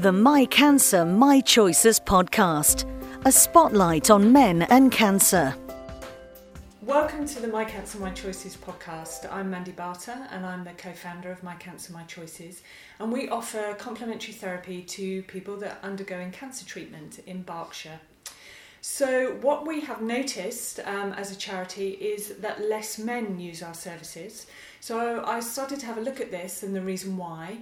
the 0.00 0.10
My 0.10 0.46
Cancer, 0.46 1.04
My 1.04 1.42
Choices 1.42 2.00
podcast, 2.00 2.86
a 3.26 3.30
spotlight 3.30 4.10
on 4.10 4.32
men 4.32 4.62
and 4.62 4.90
cancer. 4.90 5.54
Welcome 6.80 7.26
to 7.26 7.40
the 7.40 7.48
My 7.48 7.66
Cancer, 7.66 7.98
My 7.98 8.08
Choices 8.08 8.56
podcast. 8.56 9.30
I'm 9.30 9.50
Mandy 9.50 9.72
Barter 9.72 10.26
and 10.30 10.46
I'm 10.46 10.64
the 10.64 10.72
co 10.72 10.92
founder 10.92 11.30
of 11.30 11.42
My 11.42 11.54
Cancer, 11.56 11.92
My 11.92 12.04
Choices. 12.04 12.62
And 12.98 13.12
we 13.12 13.28
offer 13.28 13.74
complementary 13.74 14.32
therapy 14.32 14.80
to 14.80 15.22
people 15.24 15.58
that 15.58 15.72
are 15.72 15.86
undergoing 15.86 16.30
cancer 16.30 16.64
treatment 16.64 17.18
in 17.26 17.42
Berkshire. 17.42 18.00
So, 18.80 19.34
what 19.42 19.66
we 19.66 19.82
have 19.82 20.00
noticed 20.00 20.80
um, 20.86 21.12
as 21.12 21.30
a 21.30 21.36
charity 21.36 21.90
is 21.90 22.36
that 22.36 22.66
less 22.66 22.98
men 22.98 23.38
use 23.38 23.62
our 23.62 23.74
services. 23.74 24.46
So, 24.80 25.22
I 25.26 25.40
started 25.40 25.78
to 25.80 25.86
have 25.86 25.98
a 25.98 26.00
look 26.00 26.22
at 26.22 26.30
this 26.30 26.62
and 26.62 26.74
the 26.74 26.80
reason 26.80 27.18
why. 27.18 27.58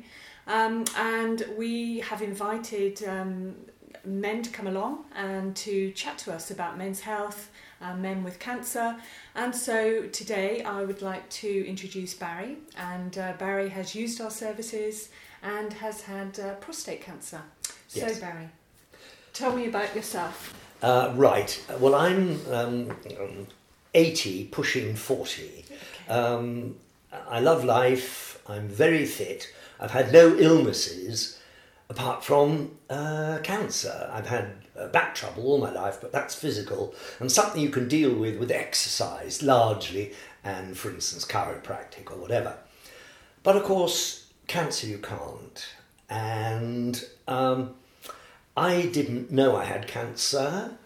Um, 0.49 0.87
and 0.97 1.45
we 1.59 2.01
have 2.01 2.23
invited 2.23 3.07
um, 3.07 3.55
men 4.05 4.43
to 4.43 4.51
come 4.51 4.67
along 4.67 5.05
and 5.15 5.55
to 5.57 5.93
chat 5.93 6.17
to 6.19 6.33
us 6.33 6.51
about 6.51 6.79
men's 6.79 7.01
health, 7.01 7.51
uh, 7.83 7.95
men 7.95 8.25
with 8.25 8.39
cancer. 8.39 8.97
And 9.35 9.55
so 9.55 10.07
today 10.07 10.63
I 10.63 10.83
would 10.85 11.03
like 11.03 11.29
to 11.31 11.69
introduce 11.69 12.15
Barry. 12.15 12.57
And 12.79 13.17
uh, 13.19 13.35
Barry 13.39 13.69
has 13.69 13.95
used 13.95 14.21
our 14.23 14.31
services 14.31 15.11
and 15.43 15.73
has 15.75 16.01
had 16.01 16.41
uh, 16.41 16.55
prostate 16.55 17.03
cancer. 17.03 17.43
So, 17.87 18.01
Yes. 18.01 18.19
Barry, 18.19 18.49
tell 19.35 19.55
me 19.55 19.67
about 19.67 19.95
yourself. 19.95 20.55
Uh, 20.83 21.13
right. 21.15 21.63
Well, 21.79 21.95
I'm 21.95 22.41
um, 22.51 22.91
um, 23.21 23.47
80, 23.93 24.47
pushing 24.47 24.95
40. 24.95 25.65
Um, 26.09 26.77
I 27.29 27.41
love 27.41 27.65
life. 27.65 28.41
I'm 28.49 28.69
very 28.69 29.05
fit. 29.05 29.53
I've 29.81 29.93
had 29.93 30.13
no 30.13 30.37
illnesses 30.37 31.39
apart 31.89 32.25
from 32.25 32.79
uh, 32.91 33.39
cancer. 33.43 34.11
I've 34.13 34.27
had 34.27 34.53
uh, 34.79 34.89
back 34.89 35.15
trouble 35.15 35.45
all 35.47 35.59
my 35.59 35.71
life, 35.71 35.99
but 36.01 36.13
that's 36.13 36.35
physical 36.35 36.95
and 37.19 37.31
something 37.31 37.61
you 37.61 37.71
can 37.71 37.89
deal 37.89 38.15
with 38.15 38.39
with 38.39 38.51
exercise 38.51 39.43
largely 39.43 40.13
and, 40.45 40.77
for 40.77 40.91
instance, 40.91 41.25
chiropractic 41.25 42.11
or 42.11 42.17
whatever. 42.17 42.59
But 43.43 43.57
of 43.57 43.65
course, 43.65 44.29
cancer 44.47 44.87
you 44.87 44.99
can't. 44.99 45.69
And 46.11 47.05
um, 47.27 47.75
I 48.57 48.87
didn't 48.87 49.31
know 49.31 49.57
I 49.57 49.65
had 49.65 49.87
cancer. 49.87 50.77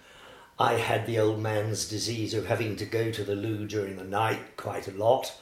I 0.59 0.75
had 0.75 1.07
the 1.07 1.19
old 1.19 1.41
man's 1.41 1.89
disease 1.89 2.35
of 2.35 2.47
having 2.47 2.77
to 2.77 2.85
go 2.85 3.11
to 3.11 3.25
the 3.25 3.35
loo 3.35 3.67
during 3.67 3.97
the 3.97 4.05
night 4.05 4.57
quite 4.57 4.87
a 4.87 4.93
lot. 4.93 5.35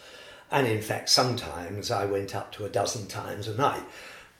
And 0.50 0.66
in 0.66 0.82
fact, 0.82 1.08
sometimes 1.08 1.90
I 1.90 2.04
went 2.06 2.34
up 2.34 2.52
to 2.52 2.64
a 2.64 2.68
dozen 2.68 3.06
times 3.06 3.46
a 3.46 3.56
night. 3.56 3.84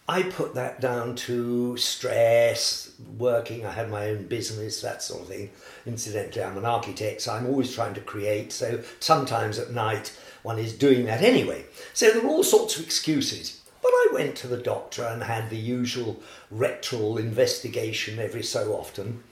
I 0.09 0.25
put 0.25 0.55
that 0.55 0.81
down 0.81 1.15
to 1.17 1.77
stress, 1.77 2.91
working. 3.17 3.65
I 3.65 3.71
had 3.71 3.91
my 3.91 4.09
own 4.09 4.27
business, 4.27 4.81
that 4.81 5.05
sort 5.05 5.23
of 5.23 5.29
thing. 5.29 5.51
Incidentally, 5.87 6.43
I'm 6.43 6.59
an 6.59 6.65
architect, 6.65 7.21
so 7.21 7.33
I'm 7.33 7.47
always 7.47 7.73
trying 7.73 7.95
to 7.95 8.01
create. 8.01 8.51
So 8.51 8.83
sometimes 8.99 9.59
at 9.61 9.71
night, 9.71 10.13
one 10.43 10.59
is 10.59 10.73
doing 10.73 11.05
that 11.07 11.23
anyway. 11.23 11.65
So 11.95 12.11
there 12.11 12.23
were 12.23 12.29
all 12.29 12.43
sorts 12.43 12.77
of 12.77 12.85
excuses. 12.85 13.61
But 13.81 13.93
I 13.93 14.09
went 14.13 14.35
to 14.39 14.49
the 14.49 14.57
doctor 14.57 15.05
and 15.05 15.23
had 15.23 15.49
the 15.49 15.57
usual 15.57 16.21
rectal 16.51 17.17
investigation 17.17 18.19
every 18.19 18.43
so 18.43 18.73
often. 18.73 19.23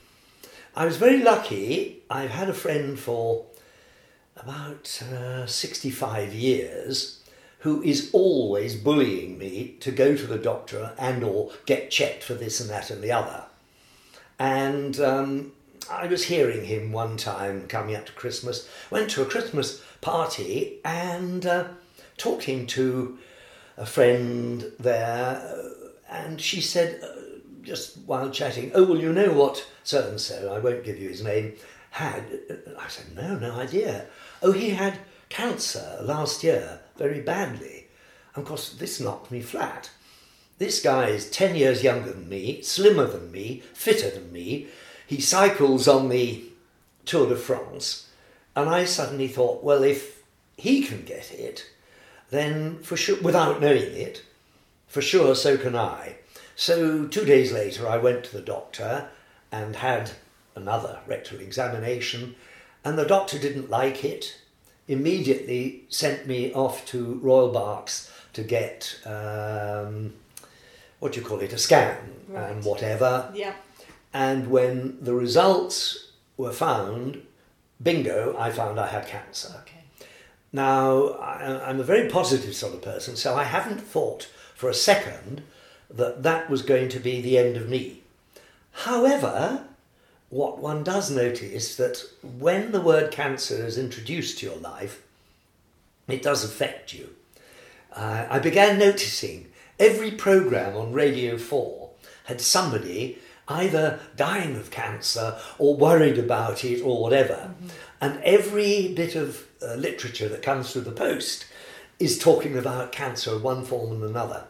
I 0.77 0.85
was 0.85 0.95
very 0.95 1.21
lucky. 1.21 2.03
I've 2.09 2.31
had 2.31 2.47
a 2.47 2.53
friend 2.53 2.97
for 2.97 3.45
about 4.41 5.01
uh, 5.11 5.45
65 5.45 6.33
years 6.33 7.19
who 7.59 7.83
is 7.83 8.09
always 8.13 8.75
bullying 8.75 9.37
me 9.37 9.75
to 9.81 9.91
go 9.91 10.15
to 10.15 10.25
the 10.25 10.37
doctor 10.37 10.93
and 10.97 11.23
or 11.23 11.51
get 11.65 11.91
checked 11.91 12.23
for 12.23 12.33
this 12.33 12.59
and 12.59 12.69
that 12.69 12.89
and 12.89 13.03
the 13.03 13.11
other. 13.11 13.43
And 14.37 14.99
um, 15.01 15.51
I 15.91 16.07
was 16.07 16.25
hearing 16.25 16.65
him 16.65 16.91
one 16.91 17.17
time 17.17 17.67
coming 17.67 17.95
up 17.95 18.05
to 18.05 18.13
Christmas, 18.13 18.69
went 18.89 19.09
to 19.11 19.21
a 19.21 19.25
Christmas 19.25 19.83
party 19.99 20.79
and 20.85 21.45
uh, 21.45 21.67
talking 22.17 22.65
to 22.67 23.17
a 23.77 23.85
friend 23.85 24.71
there, 24.79 25.41
uh, 25.43 25.89
and 26.09 26.39
she 26.39 26.61
said, 26.61 27.01
uh, 27.03 27.07
just 27.61 27.97
while 28.05 28.29
chatting, 28.29 28.71
oh, 28.73 28.83
well, 28.85 28.99
you 28.99 29.11
know 29.11 29.33
what 29.33 29.67
so 29.83 30.07
and 30.07 30.19
so, 30.19 30.53
I 30.53 30.59
won't 30.59 30.83
give 30.83 30.99
you 30.99 31.09
his 31.09 31.23
name, 31.23 31.53
had. 31.91 32.23
I 32.79 32.87
said, 32.87 33.15
no, 33.15 33.37
no 33.37 33.55
idea. 33.55 34.05
Oh, 34.41 34.51
he 34.51 34.71
had 34.71 34.99
cancer 35.29 35.99
last 36.01 36.43
year, 36.43 36.79
very 36.97 37.21
badly. 37.21 37.87
And 38.35 38.43
of 38.43 38.47
course, 38.47 38.73
this 38.73 38.99
knocked 38.99 39.31
me 39.31 39.41
flat. 39.41 39.89
This 40.57 40.81
guy 40.81 41.07
is 41.07 41.29
10 41.29 41.55
years 41.55 41.83
younger 41.83 42.11
than 42.11 42.27
me, 42.27 42.61
slimmer 42.61 43.05
than 43.05 43.31
me, 43.31 43.63
fitter 43.73 44.09
than 44.09 44.31
me. 44.31 44.67
He 45.07 45.21
cycles 45.21 45.87
on 45.87 46.09
the 46.09 46.43
Tour 47.05 47.29
de 47.29 47.35
France. 47.35 48.09
And 48.55 48.69
I 48.69 48.85
suddenly 48.85 49.27
thought, 49.27 49.63
well, 49.63 49.83
if 49.83 50.21
he 50.57 50.83
can 50.83 51.05
get 51.05 51.31
it, 51.31 51.65
then 52.29 52.79
for 52.79 52.97
sure, 52.97 53.19
without 53.21 53.61
knowing 53.61 53.95
it, 53.95 54.23
for 54.87 55.01
sure, 55.01 55.33
so 55.35 55.57
can 55.57 55.75
I. 55.75 56.17
So 56.55 57.07
two 57.07 57.23
days 57.23 57.53
later, 57.53 57.87
I 57.87 57.97
went 57.97 58.25
to 58.25 58.33
the 58.33 58.41
doctor 58.41 59.09
and 59.51 59.77
had 59.77 60.11
another 60.55 60.99
rectal 61.07 61.39
examination, 61.39 62.35
and 62.83 62.97
the 62.97 63.05
doctor 63.05 63.37
didn't 63.39 63.69
like 63.69 64.03
it. 64.03 64.37
Immediately 64.87 65.83
sent 65.89 66.25
me 66.27 66.51
off 66.53 66.85
to 66.87 67.19
Royal 67.21 67.51
Berks 67.51 68.11
to 68.33 68.43
get 68.43 68.99
um, 69.05 70.13
what 70.99 71.13
do 71.13 71.19
you 71.21 71.25
call 71.25 71.39
it, 71.39 71.53
a 71.53 71.57
scan 71.57 71.97
Right. 72.27 72.51
and 72.51 72.63
whatever. 72.63 73.31
Yeah. 73.33 73.53
And 74.13 74.49
when 74.51 74.97
the 75.01 75.13
results 75.13 76.11
were 76.37 76.51
found, 76.51 77.21
bingo, 77.81 78.35
I 78.37 78.51
found 78.51 78.79
I 78.79 78.87
had 78.87 79.07
cancer. 79.07 79.55
Okay. 79.61 79.83
Now, 80.51 81.09
I, 81.19 81.69
I'm 81.69 81.79
a 81.79 81.83
very 81.83 82.09
positive 82.09 82.55
sort 82.55 82.73
of 82.73 82.81
person, 82.81 83.15
so 83.15 83.35
I 83.35 83.43
haven't 83.43 83.81
thought 83.81 84.27
for 84.55 84.69
a 84.69 84.73
second 84.73 85.43
that 85.89 86.23
that 86.23 86.49
was 86.49 86.61
going 86.61 86.89
to 86.89 86.99
be 86.99 87.21
the 87.21 87.37
end 87.37 87.55
of 87.57 87.69
me. 87.69 88.01
However, 88.71 89.65
what 90.29 90.59
one 90.59 90.83
does 90.83 91.09
notice 91.09 91.75
that 91.75 92.03
when 92.37 92.71
the 92.71 92.81
word 92.81 93.11
cancer 93.11 93.65
is 93.65 93.77
introduced 93.77 94.39
to 94.39 94.45
your 94.45 94.57
life, 94.57 95.03
it 96.07 96.21
does 96.21 96.43
affect 96.43 96.93
you. 96.93 97.09
Uh, 97.93 98.27
I 98.29 98.39
began 98.39 98.77
noticing 98.77 99.47
every 99.79 100.11
program 100.11 100.75
on 100.75 100.93
Radio 100.93 101.37
4 101.37 101.89
had 102.25 102.41
somebody 102.41 103.17
either 103.47 103.99
dying 104.15 104.55
of 104.55 104.69
cancer 104.69 105.37
or 105.57 105.75
worried 105.75 106.19
about 106.19 106.63
it 106.63 106.81
or 106.81 107.01
whatever. 107.01 107.55
And 107.99 108.21
every 108.23 108.93
bit 108.93 109.15
of 109.15 109.47
uh, 109.61 109.73
literature 109.73 110.29
that 110.29 110.43
comes 110.43 110.71
through 110.71 110.83
the 110.83 110.91
post 110.91 111.45
is 111.97 112.19
talking 112.19 112.57
about 112.57 112.91
cancer 112.91 113.35
in 113.35 113.41
one 113.41 113.65
form 113.65 113.91
and 113.91 114.03
another. 114.03 114.45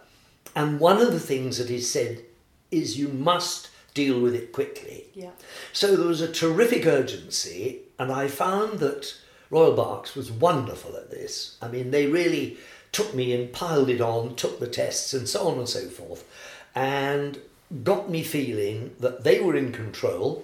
And 0.55 0.79
one 0.79 0.99
of 0.99 1.13
the 1.13 1.19
things 1.19 1.57
that 1.57 1.69
is 1.69 1.89
said 1.89 2.23
is 2.69 2.99
you 2.99 3.07
must 3.07 3.68
deal 3.93 4.19
with 4.19 4.35
it 4.35 4.51
quickly. 4.51 5.07
Yeah. 5.13 5.31
So 5.73 5.95
there 5.95 6.07
was 6.07 6.21
a 6.21 6.31
terrific 6.31 6.85
urgency, 6.85 7.79
and 7.97 8.11
I 8.11 8.27
found 8.27 8.79
that 8.79 9.15
Royal 9.49 9.75
Berks 9.75 10.15
was 10.15 10.31
wonderful 10.31 10.95
at 10.95 11.11
this. 11.11 11.57
I 11.61 11.67
mean, 11.67 11.91
they 11.91 12.07
really 12.07 12.57
took 12.91 13.13
me 13.13 13.33
and 13.33 13.53
piled 13.53 13.89
it 13.89 14.01
on, 14.01 14.35
took 14.35 14.59
the 14.59 14.67
tests, 14.67 15.13
and 15.13 15.27
so 15.27 15.47
on 15.47 15.57
and 15.57 15.69
so 15.69 15.87
forth, 15.87 16.23
and 16.75 17.39
got 17.83 18.09
me 18.09 18.23
feeling 18.23 18.95
that 18.99 19.23
they 19.23 19.39
were 19.39 19.55
in 19.55 19.71
control 19.71 20.43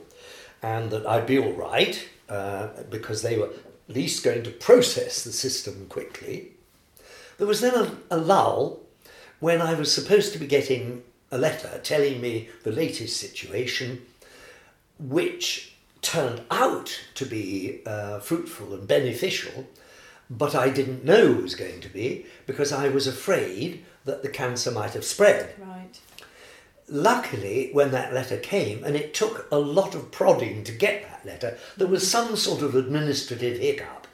and 0.61 0.91
that 0.91 1.05
I'd 1.05 1.27
be 1.27 1.39
all 1.39 1.53
right 1.53 2.07
uh, 2.29 2.69
because 2.89 3.21
they 3.21 3.37
were 3.37 3.49
at 3.49 3.95
least 3.95 4.23
going 4.23 4.43
to 4.43 4.51
process 4.51 5.23
the 5.23 5.31
system 5.31 5.87
quickly. 5.89 6.51
There 7.37 7.47
was 7.47 7.61
then 7.61 7.75
a, 7.75 8.15
a 8.15 8.17
lull 8.17 8.79
when 9.39 9.61
I 9.61 9.73
was 9.73 9.91
supposed 9.91 10.33
to 10.33 10.39
be 10.39 10.47
getting 10.47 11.03
a 11.31 11.37
letter 11.37 11.79
telling 11.83 12.21
me 12.21 12.49
the 12.63 12.71
latest 12.71 13.17
situation, 13.17 14.05
which 14.99 15.75
turned 16.01 16.41
out 16.51 17.01
to 17.15 17.25
be 17.25 17.81
uh, 17.85 18.19
fruitful 18.19 18.73
and 18.73 18.87
beneficial, 18.87 19.67
but 20.29 20.55
I 20.55 20.69
didn't 20.69 21.03
know 21.03 21.31
it 21.31 21.41
was 21.41 21.55
going 21.55 21.81
to 21.81 21.89
be 21.89 22.25
because 22.45 22.71
I 22.71 22.89
was 22.89 23.07
afraid 23.07 23.83
that 24.05 24.21
the 24.21 24.29
cancer 24.29 24.71
might 24.71 24.93
have 24.93 25.03
spread. 25.03 25.55
Right. 25.59 25.99
Luckily, 26.87 27.69
when 27.73 27.91
that 27.91 28.13
letter 28.13 28.37
came, 28.37 28.83
and 28.83 28.95
it 28.95 29.15
took 29.15 29.47
a 29.51 29.57
lot 29.57 29.95
of 29.95 30.11
prodding 30.11 30.63
to 30.63 30.71
get 30.71 31.01
that 31.03 31.25
letter, 31.25 31.57
there 31.75 31.87
was 31.87 32.09
some 32.09 32.35
sort 32.35 32.61
of 32.61 32.75
administrative 32.75 33.59
hiccup. 33.59 34.04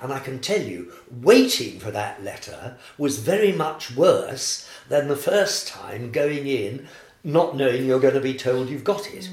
And 0.00 0.12
I 0.12 0.20
can 0.20 0.38
tell 0.38 0.62
you, 0.62 0.92
waiting 1.10 1.80
for 1.80 1.90
that 1.90 2.22
letter 2.22 2.76
was 2.96 3.18
very 3.18 3.52
much 3.52 3.96
worse 3.96 4.68
than 4.88 5.08
the 5.08 5.16
first 5.16 5.68
time 5.68 6.12
going 6.12 6.46
in, 6.46 6.86
not 7.24 7.56
knowing 7.56 7.84
you're 7.84 8.00
going 8.00 8.14
to 8.14 8.20
be 8.20 8.34
told 8.34 8.68
you've 8.68 8.84
got 8.84 9.12
it. 9.12 9.28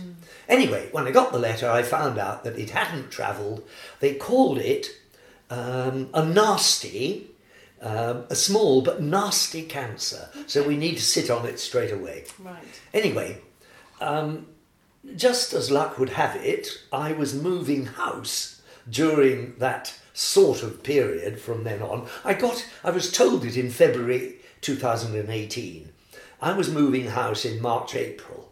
Anyway, 0.48 0.90
when 0.92 1.08
I 1.08 1.12
got 1.12 1.32
the 1.32 1.40
letter, 1.40 1.70
I 1.70 1.84
found 1.84 2.18
out 2.18 2.44
that 2.44 2.58
it 2.58 2.72
hadn't 2.72 3.12
travelled. 3.12 3.64
They 4.00 4.16
called 4.16 4.58
it 4.58 4.88
um, 5.50 6.10
a 6.14 6.26
nasty, 6.26 7.32
um, 7.82 8.26
a 8.30 8.36
small 8.36 8.82
but 8.82 9.02
nasty 9.02 9.64
cancer. 9.64 10.30
So 10.48 10.64
we 10.64 10.78
need 10.78 10.96
to 10.96 11.04
sit 11.04 11.30
on 11.30 11.46
it 11.46 11.60
straight 11.60 11.92
away. 11.92 12.26
Right. 12.40 12.82
Anyway, 12.94 13.40
um, 14.02 14.48
just 15.16 15.54
as 15.54 15.72
luck 15.72 16.00
would 16.00 16.10
have 16.10 16.36
it, 16.36 16.82
I 16.92 17.14
was 17.14 17.40
moving 17.40 17.86
house 17.86 18.55
during 18.90 19.56
that 19.58 20.00
sort 20.14 20.64
of 20.64 20.84
period 20.84 21.40
from 21.40 21.64
then 21.64 21.82
on. 21.82 22.08
I 22.24 22.34
got, 22.34 22.66
I 22.84 22.92
was 22.92 23.12
told 23.12 23.46
it 23.46 23.58
in 23.58 23.70
February 23.70 24.36
2018. 24.62 25.90
I 26.42 26.54
was 26.54 26.72
moving 26.72 27.08
house 27.08 27.46
in 27.46 27.62
March, 27.62 27.96
April. 27.96 28.52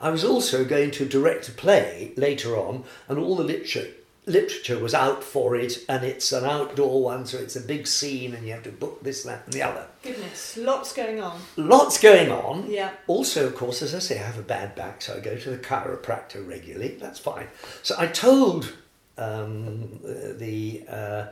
I 0.00 0.10
was 0.10 0.24
also 0.24 0.64
going 0.64 0.90
to 0.92 1.04
direct 1.04 1.48
a 1.48 1.52
play 1.52 2.12
later 2.16 2.56
on, 2.56 2.84
and 3.08 3.18
all 3.18 3.36
the 3.36 3.44
literature 3.44 3.88
literature 4.28 4.78
was 4.78 4.94
out 4.94 5.24
for 5.24 5.56
it, 5.56 5.84
and 5.88 6.04
it's 6.04 6.32
an 6.32 6.44
outdoor 6.44 7.02
one, 7.02 7.26
so 7.26 7.38
it's 7.38 7.56
a 7.56 7.60
big 7.60 7.86
scene, 7.86 8.34
and 8.34 8.46
you 8.46 8.52
have 8.52 8.62
to 8.62 8.70
book 8.70 9.02
this, 9.02 9.22
that, 9.24 9.44
and 9.46 9.52
the 9.52 9.62
other. 9.62 9.86
Goodness, 10.02 10.56
lots 10.56 10.92
going 10.92 11.20
on. 11.20 11.40
Lots 11.56 11.98
going 12.00 12.30
on. 12.30 12.70
Yeah. 12.70 12.90
Also, 13.06 13.46
of 13.46 13.56
course, 13.56 13.82
as 13.82 13.94
I 13.94 13.98
say, 13.98 14.18
I 14.18 14.24
have 14.24 14.38
a 14.38 14.42
bad 14.42 14.74
back, 14.74 15.02
so 15.02 15.16
I 15.16 15.20
go 15.20 15.36
to 15.36 15.50
the 15.50 15.58
chiropractor 15.58 16.46
regularly. 16.46 16.96
That's 17.00 17.18
fine. 17.18 17.48
So 17.82 17.94
I 17.98 18.06
told 18.06 18.74
um, 19.18 20.00
the, 20.02 20.84
uh, 20.88 21.26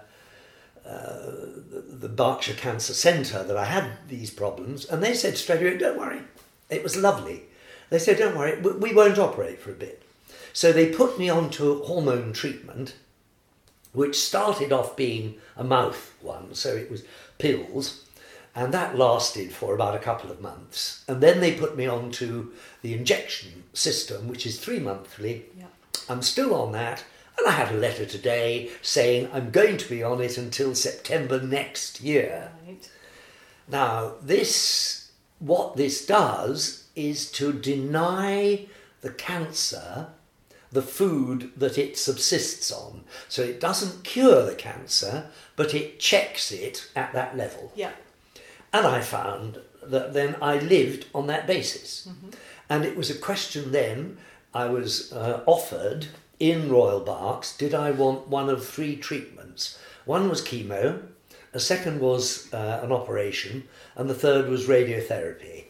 uh, 0.86 1.32
the 2.02 2.08
Berkshire 2.08 2.54
Cancer 2.54 2.94
Centre 2.94 3.42
that 3.42 3.56
I 3.56 3.64
had 3.64 3.90
these 4.08 4.30
problems, 4.30 4.84
and 4.84 5.02
they 5.02 5.14
said 5.14 5.36
straight 5.36 5.62
away, 5.62 5.78
"Don't 5.78 5.98
worry." 5.98 6.20
It 6.68 6.82
was 6.82 6.96
lovely. 6.96 7.44
They 7.90 7.98
said, 7.98 8.18
"Don't 8.18 8.36
worry, 8.36 8.60
we- 8.60 8.72
we 8.72 8.94
won't 8.94 9.18
operate 9.18 9.60
for 9.60 9.70
a 9.70 9.74
bit." 9.74 10.02
So 10.52 10.72
they 10.72 10.88
put 10.92 11.18
me 11.18 11.28
onto 11.28 11.84
hormone 11.84 12.32
treatment, 12.32 12.94
which 13.92 14.20
started 14.20 14.72
off 14.72 14.96
being 14.96 15.38
a 15.56 15.64
mouth 15.64 16.12
one, 16.20 16.54
so 16.54 16.74
it 16.74 16.90
was 16.90 17.02
pills, 17.38 18.04
and 18.54 18.72
that 18.72 18.96
lasted 18.96 19.52
for 19.52 19.74
about 19.74 19.94
a 19.94 19.98
couple 20.00 20.30
of 20.30 20.40
months. 20.40 21.02
And 21.06 21.22
then 21.22 21.40
they 21.40 21.52
put 21.52 21.76
me 21.76 21.86
onto 21.86 22.52
the 22.82 22.94
injection 22.94 23.64
system, 23.74 24.28
which 24.28 24.46
is 24.46 24.58
three 24.58 24.78
monthly. 24.78 25.46
Yeah. 25.58 25.66
I'm 26.08 26.22
still 26.22 26.54
on 26.54 26.72
that, 26.72 27.04
and 27.38 27.46
I 27.46 27.52
had 27.52 27.74
a 27.74 27.78
letter 27.78 28.06
today 28.06 28.70
saying 28.82 29.28
I'm 29.32 29.50
going 29.50 29.76
to 29.78 29.88
be 29.88 30.02
on 30.02 30.20
it 30.20 30.38
until 30.38 30.74
September 30.74 31.40
next 31.40 32.00
year. 32.00 32.52
Right. 32.66 32.88
Now, 33.68 34.14
this, 34.22 35.10
what 35.38 35.76
this 35.76 36.06
does 36.06 36.84
is 36.94 37.30
to 37.32 37.52
deny 37.52 38.66
the 39.00 39.10
cancer 39.10 40.08
the 40.72 40.82
food 40.82 41.52
that 41.56 41.78
it 41.78 41.96
subsists 41.96 42.70
on. 42.72 43.04
So 43.28 43.42
it 43.42 43.60
doesn't 43.60 44.04
cure 44.04 44.44
the 44.44 44.54
cancer, 44.54 45.30
but 45.54 45.74
it 45.74 46.00
checks 46.00 46.52
it 46.52 46.90
at 46.94 47.12
that 47.12 47.36
level. 47.36 47.72
Yeah. 47.74 47.92
And 48.72 48.86
I 48.86 49.00
found 49.00 49.60
that 49.82 50.12
then 50.12 50.36
I 50.42 50.58
lived 50.58 51.06
on 51.14 51.28
that 51.28 51.46
basis. 51.46 52.08
And 52.68 52.84
it 52.84 52.96
was 52.96 53.10
a 53.10 53.18
question 53.18 53.72
then 53.72 54.18
I 54.52 54.66
was 54.66 55.12
uh, 55.12 55.42
offered 55.46 56.08
in 56.38 56.70
Royal 56.70 57.00
Berks 57.00 57.56
did 57.56 57.74
I 57.74 57.90
want 57.90 58.28
one 58.28 58.48
of 58.48 58.66
three 58.66 58.96
treatments? 58.96 59.78
One 60.04 60.28
was 60.28 60.42
chemo, 60.42 61.02
a 61.52 61.60
second 61.60 62.00
was 62.00 62.52
uh, 62.52 62.80
an 62.82 62.92
operation, 62.92 63.68
and 63.94 64.10
the 64.10 64.14
third 64.14 64.48
was 64.48 64.66
radiotherapy. 64.66 65.64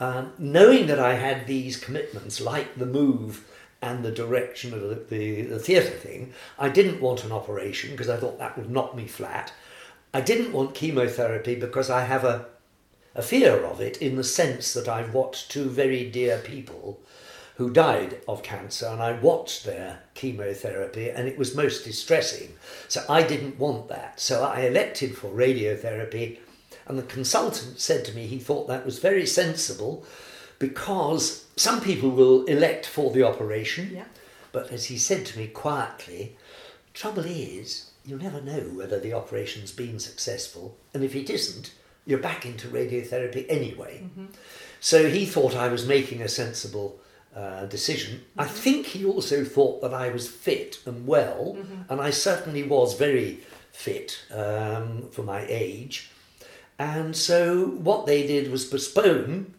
Um, 0.00 0.32
knowing 0.38 0.86
that 0.86 1.00
I 1.00 1.14
had 1.14 1.46
these 1.46 1.76
commitments, 1.76 2.40
like 2.40 2.76
the 2.76 2.86
move 2.86 3.48
and 3.80 4.04
the 4.04 4.12
direction 4.12 4.74
of 4.74 4.82
the, 4.82 4.94
the, 4.94 5.42
the 5.42 5.58
theatre 5.58 5.88
thing, 5.88 6.32
I 6.58 6.68
didn't 6.68 7.00
want 7.00 7.24
an 7.24 7.32
operation 7.32 7.90
because 7.90 8.08
I 8.08 8.16
thought 8.16 8.38
that 8.38 8.56
would 8.56 8.70
knock 8.70 8.94
me 8.94 9.06
flat. 9.06 9.52
I 10.12 10.20
didn't 10.20 10.52
want 10.52 10.74
chemotherapy 10.74 11.54
because 11.54 11.90
I 11.90 12.04
have 12.04 12.24
a, 12.24 12.46
a 13.14 13.22
fear 13.22 13.64
of 13.64 13.80
it 13.80 13.96
in 13.96 14.16
the 14.16 14.24
sense 14.24 14.72
that 14.74 14.88
I've 14.88 15.14
watched 15.14 15.50
two 15.50 15.68
very 15.68 16.08
dear 16.08 16.38
people 16.38 17.00
who 17.58 17.70
died 17.70 18.20
of 18.28 18.44
cancer 18.44 18.86
and 18.86 19.02
I 19.02 19.12
watched 19.12 19.64
their 19.64 19.98
chemotherapy 20.14 21.10
and 21.10 21.26
it 21.26 21.36
was 21.36 21.56
most 21.56 21.84
distressing. 21.84 22.54
So 22.86 23.04
I 23.08 23.24
didn't 23.24 23.58
want 23.58 23.88
that. 23.88 24.20
So 24.20 24.44
I 24.44 24.60
elected 24.60 25.16
for 25.16 25.28
radiotherapy 25.28 26.38
and 26.86 26.96
the 26.96 27.02
consultant 27.02 27.80
said 27.80 28.04
to 28.04 28.14
me 28.14 28.28
he 28.28 28.38
thought 28.38 28.68
that 28.68 28.86
was 28.86 29.00
very 29.00 29.26
sensible 29.26 30.06
because 30.60 31.46
some 31.56 31.80
people 31.80 32.10
will 32.10 32.44
elect 32.44 32.86
for 32.86 33.10
the 33.10 33.24
operation. 33.24 33.90
Yeah. 33.92 34.04
But 34.52 34.70
as 34.70 34.84
he 34.84 34.96
said 34.96 35.26
to 35.26 35.38
me 35.38 35.48
quietly, 35.48 36.36
trouble 36.94 37.24
is, 37.24 37.90
you'll 38.04 38.22
never 38.22 38.40
know 38.40 38.60
whether 38.60 39.00
the 39.00 39.12
operation's 39.12 39.72
been 39.72 39.98
successful, 39.98 40.76
and 40.94 41.04
if 41.04 41.14
it 41.14 41.28
isn't, 41.28 41.74
you're 42.06 42.18
back 42.18 42.46
into 42.46 42.68
radiotherapy 42.68 43.44
anyway. 43.48 44.02
Mm-hmm. 44.04 44.26
So 44.80 45.10
he 45.10 45.26
thought 45.26 45.54
I 45.54 45.68
was 45.68 45.86
making 45.86 46.22
a 46.22 46.28
sensible 46.28 46.98
uh, 47.34 47.66
decision. 47.66 48.22
I 48.36 48.46
think 48.46 48.86
he 48.86 49.04
also 49.04 49.44
thought 49.44 49.80
that 49.82 49.94
I 49.94 50.10
was 50.10 50.28
fit 50.28 50.80
and 50.86 51.06
well, 51.06 51.56
and 51.88 52.00
I 52.00 52.10
certainly 52.10 52.62
was 52.62 52.94
very 52.94 53.40
fit 53.72 54.18
um, 54.34 55.08
for 55.10 55.22
my 55.22 55.44
age. 55.48 56.10
And 56.78 57.16
so 57.16 57.66
what 57.66 58.06
they 58.06 58.26
did 58.26 58.50
was 58.50 58.64
postpone 58.64 59.54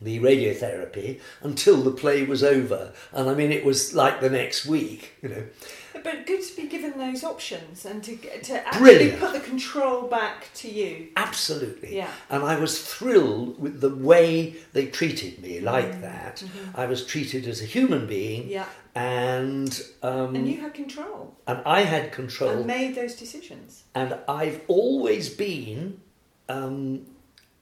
the 0.00 0.20
radiotherapy 0.20 1.20
until 1.42 1.78
the 1.82 1.90
play 1.90 2.24
was 2.24 2.42
over. 2.42 2.92
And 3.12 3.28
I 3.28 3.34
mean, 3.34 3.50
it 3.50 3.64
was 3.64 3.94
like 3.94 4.20
the 4.20 4.30
next 4.30 4.64
week, 4.64 5.14
you 5.22 5.28
know. 5.28 5.44
But 5.92 6.26
good 6.26 6.42
to 6.42 6.56
be 6.56 6.68
given 6.68 6.96
those 6.98 7.24
options 7.24 7.84
and 7.84 8.02
to 8.04 8.16
to 8.16 8.66
actually 8.66 8.80
Brilliant. 8.80 9.20
put 9.20 9.32
the 9.32 9.40
control 9.40 10.02
back 10.08 10.48
to 10.56 10.68
you. 10.70 11.08
Absolutely. 11.16 11.96
Yeah. 11.96 12.10
And 12.30 12.42
I 12.44 12.58
was 12.58 12.80
thrilled 12.82 13.58
with 13.60 13.80
the 13.80 13.94
way 13.94 14.56
they 14.72 14.86
treated 14.86 15.40
me 15.42 15.60
like 15.60 16.00
that. 16.02 16.42
I 16.74 16.86
was 16.86 17.04
treated 17.06 17.46
as 17.46 17.60
a 17.62 17.64
human 17.64 18.06
being. 18.06 18.42
Mm-hmm. 18.42 18.50
Yeah. 18.50 18.66
And 18.94 19.80
um, 20.02 20.34
And 20.34 20.48
you 20.48 20.60
had 20.60 20.74
control 20.74 21.36
and 21.46 21.60
I 21.64 21.82
had 21.82 22.10
control. 22.12 22.50
and 22.50 22.66
made 22.66 22.94
those 22.94 23.14
decisions. 23.14 23.84
and 23.94 24.18
I've 24.28 24.60
always 24.66 25.28
been, 25.30 26.00
um, 26.48 27.06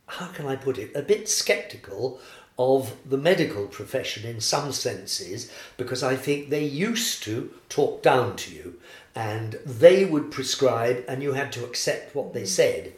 how 0.06 0.28
can 0.28 0.46
I 0.46 0.56
put 0.56 0.78
it, 0.78 0.93
a 0.94 1.02
bit 1.02 1.28
sceptical 1.28 2.20
of 2.58 2.97
the 3.05 3.19
medical 3.19 3.67
profession 3.67 4.29
in 4.29 4.41
some 4.41 4.73
senses 4.73 5.50
because 5.76 6.03
I 6.03 6.17
think 6.17 6.49
they 6.49 6.64
used 6.64 7.23
to 7.25 7.53
talk 7.69 8.03
down 8.03 8.37
to 8.37 8.55
you 8.55 8.81
and 9.14 9.58
they 9.64 10.05
would 10.05 10.31
prescribe 10.31 11.05
and 11.06 11.23
you 11.23 11.32
had 11.32 11.53
to 11.53 11.64
accept 11.64 12.14
what 12.14 12.32
they 12.32 12.43
mm. 12.43 12.49
said. 12.49 12.93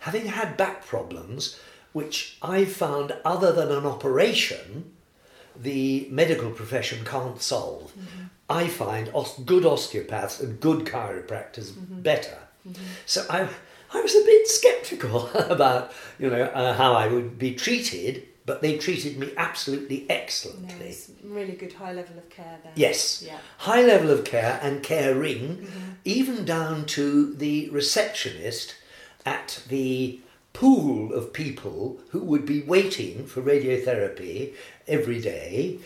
Having 0.00 0.26
had 0.26 0.56
back 0.56 0.84
problems, 0.84 1.58
which 1.92 2.36
I 2.42 2.64
found 2.64 3.14
other 3.24 3.52
than 3.52 3.70
an 3.70 3.86
operation, 3.86 4.92
the 5.56 6.08
medical 6.10 6.50
profession 6.50 7.04
can't 7.04 7.40
solve. 7.40 7.92
Mm-hmm. 7.92 8.24
I 8.48 8.68
find 8.68 9.10
os- 9.14 9.38
good 9.40 9.64
osteopaths 9.64 10.40
and 10.40 10.60
good 10.60 10.86
chiropractors 10.86 11.72
mm-hmm. 11.72 12.00
better. 12.00 12.38
Mm-hmm. 12.68 12.82
So 13.06 13.24
I, 13.28 13.48
I 13.92 14.00
was 14.00 14.14
a 14.14 14.24
bit 14.24 14.48
sceptical 14.48 15.28
about 15.50 15.92
you 16.18 16.30
know 16.30 16.42
uh, 16.42 16.74
how 16.74 16.94
I 16.94 17.08
would 17.08 17.38
be 17.38 17.54
treated, 17.54 18.26
but 18.44 18.60
they 18.62 18.76
treated 18.78 19.18
me 19.18 19.30
absolutely 19.36 20.04
excellently. 20.10 20.86
it's 20.88 21.10
really 21.22 21.52
good 21.52 21.72
high 21.74 21.92
level 21.92 22.18
of 22.18 22.28
care 22.28 22.58
there. 22.62 22.72
Yes, 22.74 23.22
Yeah. 23.24 23.38
high 23.58 23.82
level 23.82 24.10
of 24.10 24.24
care 24.24 24.58
and 24.62 24.82
caring, 24.82 25.68
even 26.04 26.44
down 26.44 26.84
to 26.86 27.34
the 27.34 27.68
receptionist 27.70 28.74
at 29.24 29.60
the 29.68 30.18
pool 30.52 31.14
of 31.14 31.32
people 31.32 32.00
who 32.10 32.18
would 32.20 32.44
be 32.44 32.62
waiting 32.62 33.26
for 33.26 33.40
radiotherapy 33.42 34.52
every 34.86 35.20
day. 35.20 35.78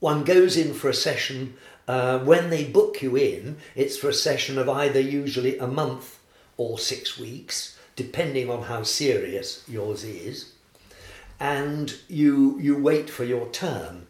One 0.00 0.24
goes 0.24 0.56
in 0.56 0.74
for 0.74 0.88
a 0.88 0.94
session. 0.94 1.54
Uh, 1.86 2.18
when 2.20 2.50
they 2.50 2.64
book 2.64 3.02
you 3.02 3.16
in, 3.16 3.58
it's 3.76 3.96
for 3.96 4.08
a 4.08 4.14
session 4.14 4.58
of 4.58 4.68
either 4.68 5.00
usually 5.00 5.58
a 5.58 5.66
month 5.66 6.18
or 6.56 6.78
six 6.78 7.18
weeks, 7.18 7.76
depending 7.96 8.48
on 8.50 8.62
how 8.64 8.82
serious 8.82 9.62
yours 9.68 10.02
is. 10.04 10.52
And 11.40 11.94
you 12.08 12.58
you 12.60 12.76
wait 12.76 13.10
for 13.10 13.24
your 13.24 13.48
turn. 13.48 14.06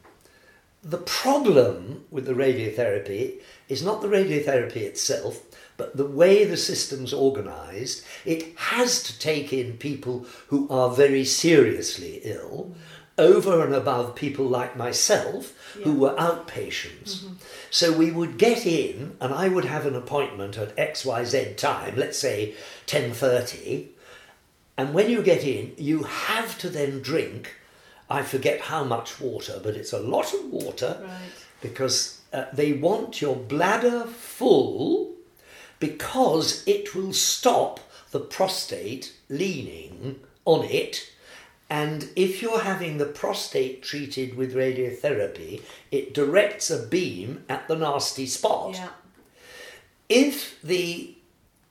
The 0.83 0.99
problem 0.99 2.05
with 2.11 2.27
the 2.27 2.33
radiotherapy 2.33 3.41
is 3.69 3.83
not 3.85 4.03
the 4.03 4.09
radiotherapy 4.09 4.79
itself, 4.79 5.43
but 5.77 5.97
the 5.97 6.07
way 6.07 6.45
the 6.45 6.57
system's 6.57 7.15
organised. 7.15 8.05
It 8.25 8.57
has 8.57 9.03
to 9.05 9.19
take 9.19 9.53
in 9.53 9.77
people 9.77 10.27
who 10.49 10.69
are 10.69 10.91
very 10.91 11.25
seriously 11.25 12.21
ill, 12.25 12.75
over 13.21 13.63
and 13.65 13.75
above 13.75 14.15
people 14.15 14.47
like 14.47 14.77
myself 14.77 15.55
who 15.85 15.93
were 15.93 16.15
outpatients. 16.15 17.19
Mm-hmm. 17.19 17.35
So 17.71 17.93
we 17.93 18.11
would 18.11 18.39
get 18.39 18.67
in, 18.67 19.17
and 19.21 19.33
I 19.33 19.49
would 19.49 19.67
have 19.67 19.87
an 19.87 19.95
appointment 19.95 20.57
at 20.57 20.77
XYZ 20.77 21.57
time, 21.57 21.97
let's 21.97 22.19
say 22.19 22.55
10.30, 22.87 23.89
and 24.81 24.95
when 24.95 25.11
you 25.11 25.23
get 25.23 25.45
in, 25.45 25.73
you 25.77 26.05
have 26.05 26.57
to 26.59 26.69
then 26.71 27.03
drink, 27.03 27.55
I 28.09 28.23
forget 28.23 28.61
how 28.73 28.83
much 28.85 29.21
water, 29.21 29.61
but 29.63 29.75
it's 29.75 29.93
a 29.93 30.01
lot 30.01 30.33
of 30.33 30.45
water 30.47 30.93
Right. 31.03 31.33
because 31.61 32.21
uh, 32.33 32.45
they 32.53 32.73
want 32.73 33.21
your 33.21 33.37
bladder 33.37 34.05
full 34.07 35.13
because 35.79 36.63
it 36.67 36.95
will 36.95 37.13
stop 37.13 37.81
the 38.11 38.21
prostate 38.21 39.13
leaning 39.29 40.21
on 40.45 40.65
it. 40.65 41.11
And 41.69 42.09
if 42.17 42.43
you're 42.43 42.61
having 42.73 42.99
the 42.99 43.07
prostate 43.23 43.83
treated 43.83 44.35
with 44.37 44.55
radiotherapy, 44.55 45.63
it 45.91 46.15
directs 46.15 46.71
a 46.71 46.85
beam 46.87 47.45
at 47.49 47.69
the 47.69 47.77
nasty 47.77 48.27
spot. 48.27 48.75
Yeah. 48.75 48.89
If 50.09 50.61
the 50.63 51.15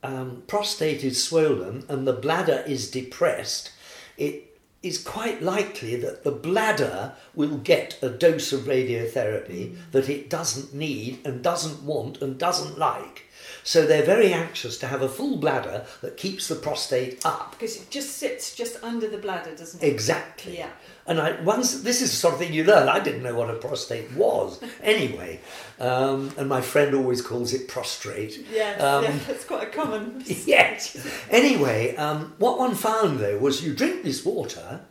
um, 0.03 0.43
prostate 0.47 1.03
is 1.03 1.23
swollen 1.23 1.83
and 1.89 2.07
the 2.07 2.13
bladder 2.13 2.63
is 2.65 2.89
depressed, 2.89 3.71
it 4.17 4.45
is 4.81 4.97
quite 4.97 5.41
likely 5.41 5.95
that 5.97 6.23
the 6.23 6.31
bladder 6.31 7.13
will 7.35 7.57
get 7.57 7.99
a 8.01 8.09
dose 8.09 8.53
of 8.53 8.61
radiotherapy 8.61 9.75
that 9.91 10.07
it 10.07 10.29
doesn't 10.29 10.73
need 10.73 11.19
and 11.25 11.43
doesn't 11.43 11.83
want 11.83 12.21
and 12.21 12.37
doesn't 12.37 12.77
like. 12.77 13.25
So 13.63 13.85
they're 13.85 14.05
very 14.05 14.31
anxious 14.31 14.77
to 14.79 14.87
have 14.87 15.01
a 15.01 15.09
full 15.09 15.37
bladder 15.37 15.85
that 16.01 16.15
keeps 16.15 16.47
the 16.47 16.55
prostate 16.55 17.25
up. 17.25 17.51
Because 17.51 17.75
it 17.75 17.89
just 17.89 18.17
sits 18.17 18.55
just 18.55 18.81
under 18.83 19.09
the 19.09 19.17
bladder, 19.17 19.53
doesn't 19.53 19.83
it? 19.83 19.87
Exactly. 19.87 20.57
Yeah. 20.57 20.69
And 21.09 21.19
I 21.19 21.41
once 21.41 21.81
this 21.81 22.03
is 22.03 22.11
the 22.11 22.15
sort 22.15 22.35
of 22.35 22.39
thing 22.39 22.53
you 22.53 22.63
learn. 22.63 22.87
I 22.87 22.99
didn't 22.99 23.23
know 23.23 23.33
what 23.33 23.49
a 23.49 23.55
prostate 23.55 24.11
was 24.13 24.61
anyway, 24.83 25.39
um, 25.79 26.31
and 26.37 26.47
my 26.47 26.61
friend 26.61 26.93
always 26.93 27.19
calls 27.23 27.51
it 27.51 27.67
prostrate. 27.67 28.45
Yes, 28.53 28.79
Um, 28.79 29.03
yeah, 29.05 29.17
that's 29.27 29.43
quite 29.43 29.63
a 29.69 29.71
common. 29.71 30.23
yes. 30.45 30.95
Anyway, 31.31 31.95
um, 31.95 32.35
what 32.37 32.59
one 32.59 32.75
found 32.75 33.19
though 33.19 33.39
was 33.39 33.65
you 33.65 33.73
drink 33.73 34.03
this 34.03 34.23
water, 34.23 34.81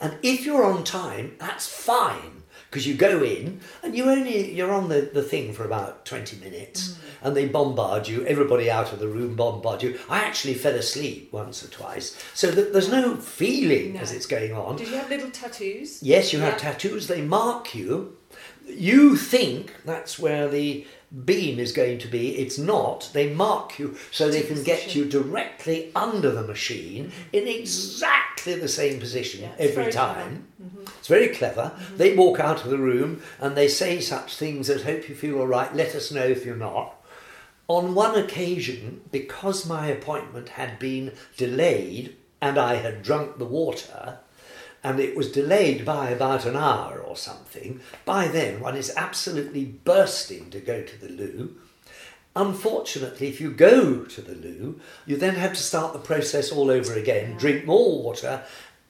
and 0.00 0.18
if 0.24 0.44
you're 0.44 0.64
on 0.64 0.82
time, 0.82 1.36
that's 1.38 1.68
fine 1.68 2.37
because 2.70 2.86
you 2.86 2.94
go 2.94 3.22
in 3.22 3.60
and 3.82 3.96
you 3.96 4.04
only 4.10 4.52
you're 4.52 4.72
on 4.72 4.88
the, 4.88 5.10
the 5.12 5.22
thing 5.22 5.52
for 5.52 5.64
about 5.64 6.04
20 6.04 6.36
minutes 6.38 6.90
mm. 6.90 6.98
and 7.22 7.36
they 7.36 7.46
bombard 7.46 8.06
you 8.06 8.24
everybody 8.26 8.70
out 8.70 8.92
of 8.92 8.98
the 8.98 9.08
room 9.08 9.34
bombard 9.34 9.82
you 9.82 9.98
i 10.08 10.20
actually 10.20 10.54
fell 10.54 10.74
asleep 10.74 11.32
once 11.32 11.64
or 11.64 11.68
twice 11.68 12.16
so 12.34 12.50
that 12.50 12.72
there's 12.72 12.90
no 12.90 13.16
feeling 13.16 13.94
No. 13.94 14.00
as 14.00 14.12
it's 14.12 14.26
going 14.26 14.52
on 14.52 14.76
Did 14.76 14.88
you 14.88 14.96
have 14.96 15.08
little 15.08 15.30
tattoos? 15.30 16.02
Yes, 16.02 16.32
you 16.32 16.40
have 16.40 16.58
tattoos, 16.58 17.06
they 17.06 17.22
mark 17.22 17.74
you. 17.74 18.16
You 18.66 19.16
think 19.16 19.74
that's 19.84 20.18
where 20.18 20.48
the 20.48 20.86
beam 21.24 21.58
is 21.58 21.72
going 21.72 21.98
to 21.98 22.08
be. 22.08 22.36
It's 22.36 22.58
not. 22.58 23.10
They 23.12 23.32
mark 23.32 23.78
you 23.78 23.96
so 24.10 24.28
they 24.28 24.42
can 24.42 24.62
get 24.62 24.94
you 24.94 25.06
directly 25.06 25.90
under 25.94 26.30
the 26.30 26.42
machine 26.42 27.12
in 27.32 27.48
exactly 27.48 28.54
the 28.54 28.68
same 28.68 29.00
position 29.00 29.42
Yeah, 29.42 29.54
every 29.58 29.90
time. 29.90 30.48
It's 30.98 31.08
very 31.08 31.28
clever. 31.28 31.72
Mm-hmm. 31.74 31.96
They 31.96 32.16
walk 32.16 32.40
out 32.40 32.64
of 32.64 32.70
the 32.70 32.78
room 32.78 33.22
and 33.40 33.56
they 33.56 33.68
say 33.68 34.00
such 34.00 34.36
things 34.36 34.68
as, 34.68 34.82
Hope 34.82 35.08
you 35.08 35.14
feel 35.14 35.38
all 35.38 35.46
right, 35.46 35.74
let 35.74 35.94
us 35.94 36.12
know 36.12 36.24
if 36.24 36.44
you're 36.44 36.56
not. 36.56 36.94
On 37.68 37.94
one 37.94 38.18
occasion, 38.18 39.02
because 39.12 39.66
my 39.66 39.86
appointment 39.86 40.50
had 40.50 40.78
been 40.78 41.12
delayed 41.36 42.16
and 42.40 42.56
I 42.56 42.76
had 42.76 43.02
drunk 43.02 43.38
the 43.38 43.44
water, 43.44 44.20
and 44.82 45.00
it 45.00 45.16
was 45.16 45.32
delayed 45.32 45.84
by 45.84 46.10
about 46.10 46.46
an 46.46 46.56
hour 46.56 46.98
or 46.98 47.16
something, 47.16 47.80
by 48.04 48.28
then 48.28 48.60
one 48.60 48.76
is 48.76 48.92
absolutely 48.96 49.64
bursting 49.64 50.50
to 50.50 50.60
go 50.60 50.82
to 50.82 51.00
the 51.00 51.08
loo. 51.08 51.56
Unfortunately, 52.36 53.28
if 53.28 53.40
you 53.40 53.50
go 53.50 54.04
to 54.04 54.22
the 54.22 54.34
loo, 54.34 54.80
you 55.06 55.16
then 55.16 55.34
have 55.34 55.54
to 55.54 55.62
start 55.62 55.92
the 55.92 55.98
process 55.98 56.52
all 56.52 56.70
over 56.70 56.94
again, 56.94 57.36
drink 57.36 57.64
more 57.64 58.02
water, 58.02 58.44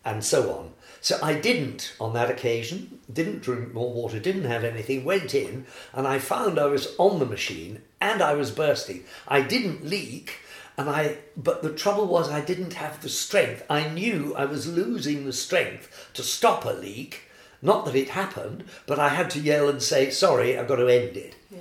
and 0.04 0.24
so 0.24 0.52
on. 0.52 0.72
So 1.00 1.18
I 1.22 1.34
didn't 1.34 1.94
on 2.00 2.12
that 2.14 2.30
occasion, 2.30 2.98
didn't 3.10 3.42
drink 3.42 3.72
more 3.72 3.92
water, 3.92 4.18
didn't 4.18 4.44
have 4.44 4.64
anything, 4.64 5.04
went 5.04 5.34
in, 5.34 5.64
and 5.92 6.06
I 6.06 6.18
found 6.18 6.58
I 6.58 6.66
was 6.66 6.94
on 6.98 7.18
the 7.18 7.26
machine 7.26 7.82
and 8.00 8.20
I 8.20 8.34
was 8.34 8.50
bursting. 8.50 9.04
I 9.26 9.42
didn't 9.42 9.86
leak, 9.86 10.40
and 10.78 10.88
I 10.88 11.18
but 11.36 11.62
the 11.62 11.74
trouble 11.74 12.06
was 12.06 12.30
I 12.30 12.40
didn't 12.40 12.74
have 12.74 13.02
the 13.02 13.08
strength. 13.08 13.64
I 13.68 13.88
knew 13.88 14.34
I 14.36 14.44
was 14.44 14.72
losing 14.72 15.26
the 15.26 15.32
strength 15.32 16.10
to 16.14 16.22
stop 16.22 16.64
a 16.64 16.70
leak. 16.70 17.24
Not 17.60 17.84
that 17.84 17.96
it 17.96 18.10
happened, 18.10 18.64
but 18.86 19.00
I 19.00 19.08
had 19.08 19.28
to 19.30 19.40
yell 19.40 19.68
and 19.68 19.82
say, 19.82 20.10
sorry, 20.10 20.56
I've 20.56 20.68
got 20.68 20.76
to 20.76 20.86
end 20.86 21.16
it. 21.16 21.34
Yeah. 21.50 21.58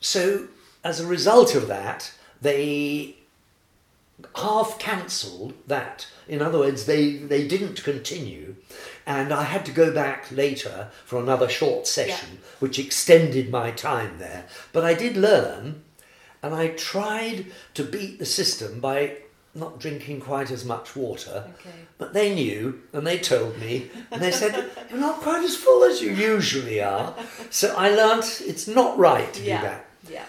So, 0.00 0.46
as 0.84 1.00
a 1.00 1.06
result 1.06 1.56
of 1.56 1.66
that, 1.66 2.12
they 2.40 3.16
half 4.36 4.78
cancelled 4.78 5.54
that. 5.66 6.06
In 6.28 6.40
other 6.40 6.58
words, 6.58 6.86
they, 6.86 7.14
they 7.14 7.46
didn't 7.48 7.82
continue. 7.82 8.54
And 9.04 9.32
I 9.32 9.42
had 9.42 9.66
to 9.66 9.72
go 9.72 9.92
back 9.92 10.30
later 10.30 10.88
for 11.04 11.18
another 11.18 11.48
short 11.48 11.88
session, 11.88 12.38
which 12.60 12.78
extended 12.78 13.50
my 13.50 13.72
time 13.72 14.18
there. 14.18 14.46
But 14.72 14.84
I 14.84 14.94
did 14.94 15.16
learn, 15.16 15.82
and 16.42 16.54
I 16.54 16.68
tried 16.68 17.46
to 17.74 17.84
beat 17.84 18.18
the 18.18 18.26
system 18.26 18.80
by 18.80 19.16
not 19.54 19.78
drinking 19.78 20.20
quite 20.20 20.50
as 20.50 20.64
much 20.64 20.96
water. 20.96 21.44
Okay. 21.58 21.70
But 21.98 22.14
they 22.14 22.34
knew 22.34 22.80
and 22.92 23.06
they 23.06 23.18
told 23.18 23.58
me 23.58 23.90
and 24.10 24.20
they 24.22 24.30
said, 24.32 24.70
You're 24.90 24.98
not 24.98 25.20
quite 25.20 25.44
as 25.44 25.56
full 25.56 25.84
as 25.84 26.00
you 26.00 26.10
usually 26.12 26.80
are. 26.80 27.14
So 27.50 27.74
I 27.76 27.90
learnt 27.90 28.40
it's 28.44 28.66
not 28.66 28.98
right 28.98 29.32
to 29.34 29.42
Yeah. 29.42 29.60
do 29.60 29.66
that. 29.66 29.86
Yeah. 30.10 30.24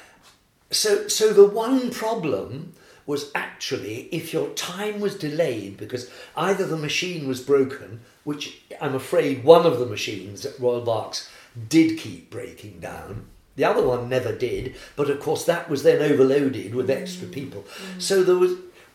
So, 0.72 1.08
so 1.08 1.32
the 1.34 1.46
one 1.48 1.89
problem 1.91 2.74
was 3.05 3.32
actually 3.36 4.10
if 4.12 4.34
your 4.34 4.50
time 4.51 5.00
was 5.00 5.15
delayed 5.15 5.77
because 5.77 6.10
either 6.36 6.65
the 6.65 6.77
machine 6.77 7.27
was 7.27 7.41
broken, 7.41 8.01
which 8.25 8.62
I'm 8.82 8.96
afraid 8.96 9.43
one 9.43 9.65
of 9.65 9.79
the 9.79 9.86
machines 9.86 10.46
at 10.46 10.60
Royal 10.60 10.82
Berks 10.82 11.29
did 11.70 11.98
keep 11.98 12.29
breaking 12.29 12.79
down. 12.79 13.27
The 13.55 13.65
other 13.65 13.83
one 13.86 14.10
never 14.10 14.31
did, 14.36 14.75
but 14.95 15.10
of 15.10 15.19
course 15.19 15.45
that 15.45 15.69
was 15.69 15.83
then 15.83 16.01
overloaded 16.01 16.74
with 16.74 16.89
extra 16.89 17.27
people. 17.27 17.63
So 18.00 18.24
there 18.24 18.38
was, 18.38 18.53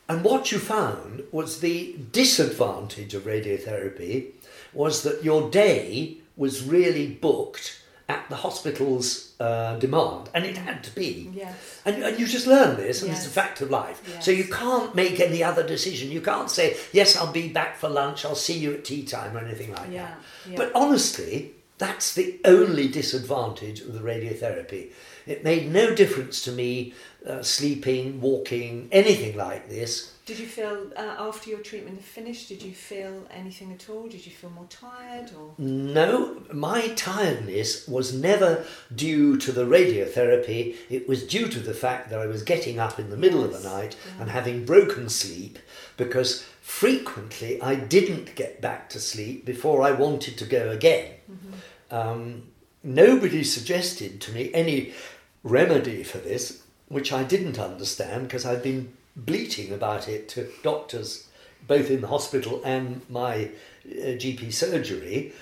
and 0.09 0.25
what 0.25 0.51
you 0.51 0.59
found 0.59 1.23
was 1.31 1.61
the 1.61 1.97
disadvantage 2.13 3.15
of 3.15 3.23
radiotherapy 3.25 4.33
was 4.73 5.03
that 5.03 5.23
your 5.25 5.51
day 5.51 6.19
was 6.37 6.63
really 6.65 7.07
booked 7.09 7.83
at 8.09 8.27
the 8.31 8.37
hospital's 8.37 9.35
uh, 9.39 9.77
demand, 9.79 10.31
and 10.35 10.47
it 10.47 10.57
had 10.57 10.83
to 10.83 10.95
be. 10.95 11.31
Yes. 11.35 11.83
And, 11.85 12.03
and 12.03 12.19
you 12.19 12.27
just 12.27 12.47
learn 12.47 12.77
this, 12.79 13.03
and 13.03 13.11
it's 13.13 13.27
a 13.27 13.31
fact 13.31 13.61
of 13.61 13.71
life. 13.71 14.01
Yes. 14.09 14.25
So 14.25 14.31
you 14.31 14.45
can't 14.45 14.95
make 14.95 15.21
any 15.21 15.43
other 15.45 15.63
decision. 15.67 16.11
You 16.11 16.23
can't 16.23 16.51
say, 16.51 16.77
yes, 16.93 17.17
I'll 17.19 17.33
be 17.33 17.49
back 17.49 17.77
for 17.77 17.89
lunch, 17.91 18.25
I'll 18.25 18.35
see 18.35 18.59
you 18.59 18.73
at 18.73 18.85
tea 18.87 19.03
time, 19.05 19.37
or 19.37 19.41
anything 19.41 19.73
like 19.75 19.91
Yeah, 19.93 20.07
that. 20.07 20.19
yeah. 20.51 20.57
But 20.57 20.73
honestly, 20.75 21.53
that's 21.79 22.15
the 22.15 22.41
only 22.45 22.89
disadvantage 22.89 23.81
of 23.81 23.95
the 23.95 24.01
radiotherapy. 24.01 24.91
It 25.27 25.45
made 25.45 25.71
no 25.71 25.95
difference 25.95 26.43
to 26.45 26.53
me 26.53 26.95
uh, 27.27 27.43
sleeping, 27.43 28.21
walking, 28.21 28.89
anything 28.91 29.37
like 29.37 29.69
this. 29.69 30.15
Did 30.27 30.39
you 30.39 30.47
feel 30.47 30.91
uh, 30.97 31.17
after 31.19 31.49
your 31.51 31.61
treatment 31.61 32.03
finished? 32.03 32.49
Did 32.49 32.63
you 32.63 32.75
feel 32.75 33.27
anything 33.31 33.73
at 33.73 33.89
all? 33.89 34.09
Did 34.09 34.27
you 34.27 34.33
feel 34.33 34.51
more 34.51 34.67
tired 34.69 35.31
or? 35.39 35.55
No, 35.57 36.43
my 36.53 36.89
tiredness 36.89 37.89
was 37.89 38.13
never 38.13 38.65
due 38.95 39.39
to 39.39 39.53
the 39.53 39.65
radiotherapy. 39.65 40.77
It 40.91 41.09
was 41.09 41.27
due 41.27 41.49
to 41.49 41.61
the 41.61 41.75
fact 41.75 42.11
that 42.11 42.19
I 42.19 42.27
was 42.27 42.43
getting 42.43 42.79
up 42.79 42.99
in 42.99 43.09
the 43.09 43.17
middle 43.17 43.43
of 43.43 43.53
the 43.53 43.69
night 43.69 43.97
yeah. 44.05 44.23
and 44.23 44.31
having 44.31 44.67
broken 44.67 45.09
sleep 45.09 45.59
because 45.97 46.45
frequently 46.61 47.61
I 47.63 47.75
didn't 47.75 48.35
get 48.35 48.61
back 48.61 48.91
to 48.91 49.01
sleep 49.01 49.47
before 49.47 49.83
I 49.83 49.93
wanted 49.93 50.37
to 50.39 50.45
go 50.45 50.71
again. 50.71 51.15
Mm-hmm. 51.31 51.53
Um, 51.91 52.49
nobody 52.83 53.45
suggested 53.45 54.21
to 54.23 54.33
me 54.33 54.51
any 54.55 54.93
remedy 55.43 56.03
for 56.03 56.19
this, 56.19 56.63
which 56.89 57.13
I 57.13 57.23
didn't 57.23 57.59
understand 57.59 58.29
because 58.29 58.45
I'd 58.45 58.63
been 58.63 58.93
bleating 59.17 59.73
about 59.73 60.09
it 60.09 60.29
to 60.31 60.49
doctors 60.63 61.29
both 61.67 61.91
in 61.91 62.01
the 62.01 62.07
hospital 62.07 62.63
and 62.65 63.03
my 63.11 63.51
uh, 63.87 64.17
GP 64.17 64.53
surgery. 64.53 65.33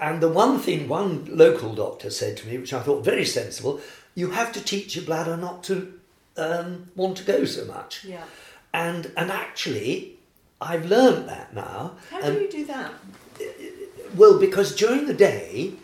And 0.00 0.20
the 0.20 0.28
one 0.28 0.58
thing 0.58 0.88
one 0.88 1.26
local 1.28 1.74
doctor 1.74 2.10
said 2.10 2.36
to 2.38 2.46
me, 2.46 2.58
which 2.58 2.72
I 2.72 2.80
thought 2.80 3.04
very 3.04 3.24
sensible, 3.24 3.80
you 4.14 4.30
have 4.30 4.52
to 4.52 4.60
teach 4.60 4.94
your 4.94 5.04
bladder 5.04 5.36
not 5.36 5.64
to 5.64 5.98
um, 6.36 6.90
want 6.94 7.16
to 7.18 7.24
go 7.24 7.44
so 7.44 7.64
much. 7.64 8.04
Yeah. 8.04 8.24
And 8.72 9.10
and 9.16 9.30
actually, 9.30 10.18
I've 10.60 10.86
learned 10.86 11.28
that 11.28 11.54
now. 11.54 11.92
How 12.10 12.20
and 12.20 12.36
do 12.36 12.42
you 12.42 12.50
do 12.50 12.64
that? 12.66 12.92
Well, 14.14 14.38
because 14.38 14.74
during 14.74 15.06
the 15.06 15.14
day, 15.14 15.74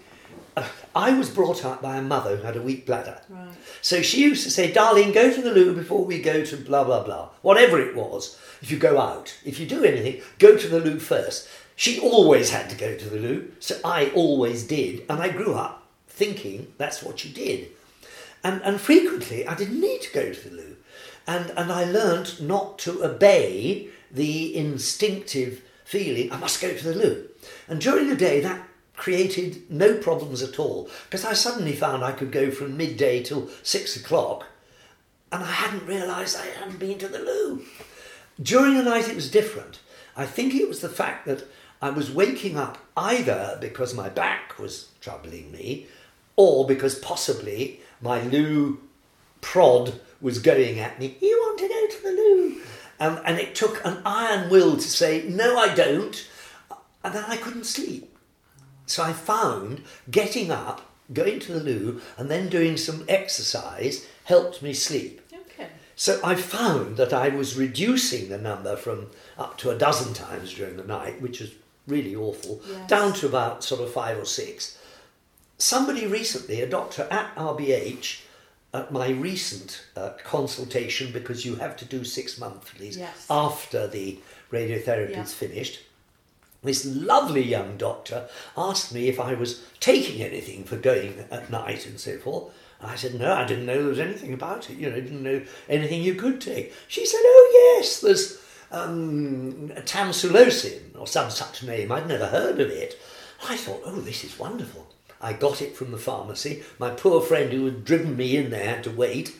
uh, 0.56 0.68
I 0.94 1.16
was 1.16 1.30
brought 1.30 1.64
up 1.64 1.82
by 1.82 1.96
a 1.96 2.02
mother 2.02 2.36
who 2.36 2.42
had 2.42 2.56
a 2.56 2.62
weak 2.62 2.86
bladder. 2.86 3.20
Right. 3.28 3.48
So 3.82 4.02
she 4.02 4.22
used 4.22 4.44
to 4.44 4.50
say, 4.50 4.72
darling, 4.72 5.12
go 5.12 5.32
to 5.32 5.42
the 5.42 5.52
loo 5.52 5.74
before 5.74 6.04
we 6.04 6.20
go 6.20 6.44
to 6.44 6.56
blah, 6.56 6.84
blah, 6.84 7.02
blah. 7.02 7.30
Whatever 7.42 7.80
it 7.80 7.96
was, 7.96 8.38
if 8.62 8.70
you 8.70 8.78
go 8.78 9.00
out, 9.00 9.36
if 9.44 9.58
you 9.58 9.66
do 9.66 9.84
anything, 9.84 10.22
go 10.38 10.56
to 10.56 10.68
the 10.68 10.80
loo 10.80 10.98
first. 10.98 11.48
She 11.76 11.98
always 11.98 12.50
had 12.50 12.70
to 12.70 12.76
go 12.76 12.96
to 12.96 13.08
the 13.08 13.18
loo, 13.18 13.52
so 13.58 13.78
I 13.84 14.10
always 14.14 14.64
did. 14.64 15.04
And 15.08 15.20
I 15.20 15.28
grew 15.28 15.54
up 15.54 15.82
thinking 16.06 16.72
that's 16.78 17.02
what 17.02 17.24
you 17.24 17.32
did. 17.32 17.68
And, 18.44 18.62
and 18.62 18.80
frequently 18.80 19.46
I 19.46 19.54
didn't 19.54 19.80
need 19.80 20.02
to 20.02 20.12
go 20.12 20.32
to 20.32 20.48
the 20.48 20.54
loo. 20.54 20.76
And, 21.26 21.50
and 21.56 21.72
I 21.72 21.84
learnt 21.84 22.40
not 22.40 22.78
to 22.80 23.02
obey 23.02 23.88
the 24.10 24.56
instinctive 24.56 25.62
feeling, 25.84 26.32
I 26.32 26.38
must 26.38 26.62
go 26.62 26.74
to 26.74 26.84
the 26.84 26.94
loo. 26.94 27.28
And 27.68 27.80
during 27.80 28.08
the 28.08 28.16
day, 28.16 28.40
that 28.40 28.68
created 28.96 29.68
no 29.70 29.96
problems 29.96 30.42
at 30.42 30.58
all 30.58 30.88
because 31.04 31.24
I 31.24 31.32
suddenly 31.32 31.74
found 31.74 32.04
I 32.04 32.12
could 32.12 32.30
go 32.30 32.50
from 32.50 32.76
midday 32.76 33.22
till 33.22 33.48
six 33.62 33.96
o'clock 33.96 34.46
and 35.32 35.42
I 35.42 35.50
hadn't 35.50 35.86
realised 35.86 36.36
I 36.36 36.46
hadn't 36.46 36.78
been 36.78 36.98
to 36.98 37.08
the 37.08 37.18
loo. 37.18 37.64
During 38.40 38.76
the 38.76 38.84
night, 38.84 39.08
it 39.08 39.16
was 39.16 39.30
different. 39.30 39.80
I 40.16 40.26
think 40.26 40.54
it 40.54 40.68
was 40.68 40.80
the 40.80 40.88
fact 40.88 41.26
that 41.26 41.44
I 41.82 41.90
was 41.90 42.10
waking 42.10 42.56
up 42.56 42.78
either 42.96 43.58
because 43.60 43.94
my 43.94 44.08
back 44.08 44.58
was 44.58 44.90
troubling 45.00 45.50
me 45.50 45.86
or 46.36 46.66
because 46.66 46.94
possibly 46.98 47.80
my 48.00 48.22
loo 48.22 48.80
prod 49.40 50.00
was 50.20 50.38
going 50.38 50.78
at 50.78 50.98
me. 50.98 51.16
You 51.20 51.36
want 51.40 51.58
to 51.58 51.68
go 51.68 51.86
to 51.86 52.02
the 52.02 52.10
loo? 52.10 52.60
Um, 53.00 53.20
and 53.24 53.38
it 53.38 53.54
took 53.54 53.84
an 53.84 54.00
iron 54.06 54.50
will 54.50 54.76
to 54.76 54.82
say, 54.82 55.24
no, 55.28 55.58
I 55.58 55.74
don't. 55.74 56.28
And 57.04 57.14
then 57.14 57.24
I 57.28 57.36
couldn't 57.36 57.64
sleep. 57.64 58.16
So 58.86 59.02
I 59.02 59.12
found 59.12 59.82
getting 60.10 60.50
up, 60.50 60.80
going 61.12 61.38
to 61.40 61.52
the 61.52 61.60
loo, 61.60 62.00
and 62.16 62.30
then 62.30 62.48
doing 62.48 62.76
some 62.76 63.04
exercise 63.08 64.06
helped 64.24 64.62
me 64.62 64.72
sleep. 64.72 65.20
Okay. 65.32 65.68
So 65.96 66.18
I 66.24 66.34
found 66.34 66.96
that 66.96 67.12
I 67.12 67.28
was 67.28 67.56
reducing 67.56 68.28
the 68.30 68.38
number 68.38 68.74
from 68.76 69.10
up 69.38 69.58
to 69.58 69.70
a 69.70 69.78
dozen 69.78 70.14
times 70.14 70.54
during 70.54 70.76
the 70.76 70.84
night, 70.84 71.20
which 71.20 71.40
was 71.40 71.52
really 71.86 72.16
awful, 72.16 72.60
Yes. 72.68 72.88
down 72.88 73.12
to 73.14 73.26
about 73.26 73.62
sort 73.62 73.82
of 73.82 73.92
five 73.92 74.18
or 74.18 74.24
six. 74.24 74.78
Somebody 75.58 76.06
recently, 76.06 76.60
a 76.62 76.66
doctor 76.68 77.06
at 77.10 77.34
RBH, 77.36 78.22
at 78.72 78.90
my 78.90 79.08
recent 79.10 79.84
uh, 79.96 80.10
consultation, 80.24 81.12
because 81.12 81.44
you 81.44 81.56
have 81.56 81.76
to 81.76 81.84
do 81.84 82.02
six 82.04 82.38
monthlies 82.38 82.96
Yes. 82.96 83.26
after 83.30 83.86
the 83.86 84.18
radiotherapy 84.50 85.22
is 85.22 85.32
finished, 85.34 85.80
this 86.64 86.84
lovely 86.84 87.42
young 87.42 87.76
doctor 87.76 88.28
asked 88.56 88.92
me 88.92 89.08
if 89.08 89.20
I 89.20 89.34
was 89.34 89.64
taking 89.80 90.22
anything 90.22 90.64
for 90.64 90.76
going 90.76 91.24
at 91.30 91.50
night 91.50 91.86
and 91.86 92.00
so 92.00 92.18
forth. 92.18 92.52
I 92.80 92.96
said, 92.96 93.14
no, 93.14 93.32
I 93.32 93.44
didn't 93.44 93.66
know 93.66 93.78
there 93.78 93.88
was 93.88 94.00
anything 94.00 94.34
about 94.34 94.68
it. 94.68 94.76
You 94.76 94.90
know, 94.90 94.96
I 94.96 95.00
didn't 95.00 95.22
know 95.22 95.42
anything 95.68 96.02
you 96.02 96.14
could 96.14 96.40
take. 96.40 96.72
She 96.88 97.06
said, 97.06 97.20
oh, 97.22 97.76
yes, 97.78 98.00
there's 98.00 98.38
um, 98.70 99.70
tamsulosin 99.86 100.98
or 100.98 101.06
some 101.06 101.30
such 101.30 101.62
name. 101.62 101.90
I'd 101.92 102.08
never 102.08 102.26
heard 102.26 102.60
of 102.60 102.68
it. 102.68 103.00
I 103.48 103.56
thought, 103.56 103.82
oh, 103.84 104.00
this 104.00 104.24
is 104.24 104.38
wonderful. 104.38 104.86
I 105.20 105.32
got 105.32 105.62
it 105.62 105.76
from 105.76 105.90
the 105.90 105.98
pharmacy. 105.98 106.62
My 106.78 106.90
poor 106.90 107.20
friend 107.20 107.52
who 107.52 107.64
had 107.64 107.84
driven 107.84 108.16
me 108.16 108.36
in 108.36 108.50
there 108.50 108.68
had 108.68 108.84
to 108.84 108.90
wait. 108.90 109.34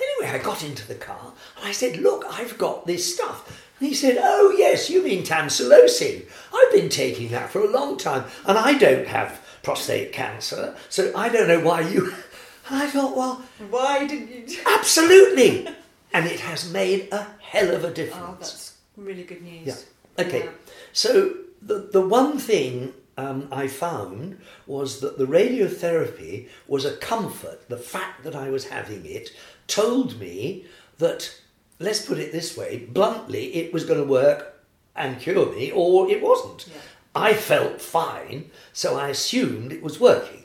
Anyway, 0.00 0.32
I 0.32 0.42
got 0.42 0.64
into 0.64 0.86
the 0.86 0.94
car 0.94 1.32
and 1.56 1.66
I 1.66 1.72
said, 1.72 1.98
Look, 1.98 2.24
I've 2.30 2.56
got 2.56 2.86
this 2.86 3.14
stuff. 3.14 3.65
And 3.78 3.88
he 3.88 3.94
said, 3.94 4.18
Oh, 4.20 4.54
yes, 4.56 4.88
you 4.90 5.02
mean 5.02 5.22
tamsulosin. 5.24 6.26
I've 6.54 6.72
been 6.72 6.88
taking 6.88 7.30
that 7.30 7.50
for 7.50 7.60
a 7.60 7.70
long 7.70 7.96
time 7.98 8.24
and 8.46 8.56
I 8.58 8.76
don't 8.78 9.06
have 9.06 9.40
prostate 9.62 10.12
cancer, 10.12 10.76
so 10.88 11.12
I 11.16 11.28
don't 11.28 11.48
know 11.48 11.60
why 11.60 11.80
you. 11.82 12.12
And 12.68 12.82
I 12.82 12.86
thought, 12.88 13.16
Well, 13.16 13.42
Why 13.70 14.06
didn't 14.06 14.50
you? 14.50 14.58
absolutely. 14.66 15.68
and 16.12 16.26
it 16.26 16.40
has 16.40 16.70
made 16.72 17.08
a 17.12 17.26
hell 17.40 17.72
of 17.74 17.84
a 17.84 17.92
difference. 17.94 18.26
Oh, 18.28 18.36
that's 18.40 18.76
really 18.96 19.22
good 19.22 19.42
news. 19.42 19.66
Yeah. 20.18 20.24
Okay. 20.24 20.44
Yeah. 20.46 20.50
So 20.92 21.34
the 21.62 21.88
the 21.92 22.00
one 22.00 22.38
thing 22.38 22.92
um, 23.18 23.48
I 23.52 23.68
found 23.68 24.38
was 24.66 25.00
that 25.00 25.16
the 25.18 25.26
radiotherapy 25.26 26.48
was 26.66 26.84
a 26.84 26.96
comfort. 26.96 27.68
The 27.68 27.76
fact 27.78 28.24
that 28.24 28.34
I 28.34 28.50
was 28.50 28.68
having 28.68 29.04
it 29.06 29.30
told 29.68 30.18
me 30.18 30.64
that, 30.98 31.40
let's 31.78 32.04
put 32.04 32.18
it 32.18 32.32
this 32.32 32.56
way, 32.56 32.86
bluntly, 32.90 33.54
it 33.56 33.72
was 33.72 33.84
going 33.84 34.00
to 34.00 34.06
work 34.06 34.54
and 34.94 35.20
cure 35.20 35.52
me, 35.54 35.70
or 35.70 36.08
it 36.10 36.22
wasn't. 36.22 36.66
Yeah. 36.68 36.80
I 37.14 37.34
felt 37.34 37.80
fine, 37.80 38.50
so 38.72 38.98
I 38.98 39.08
assumed 39.08 39.72
it 39.72 39.82
was 39.82 40.00
working. 40.00 40.42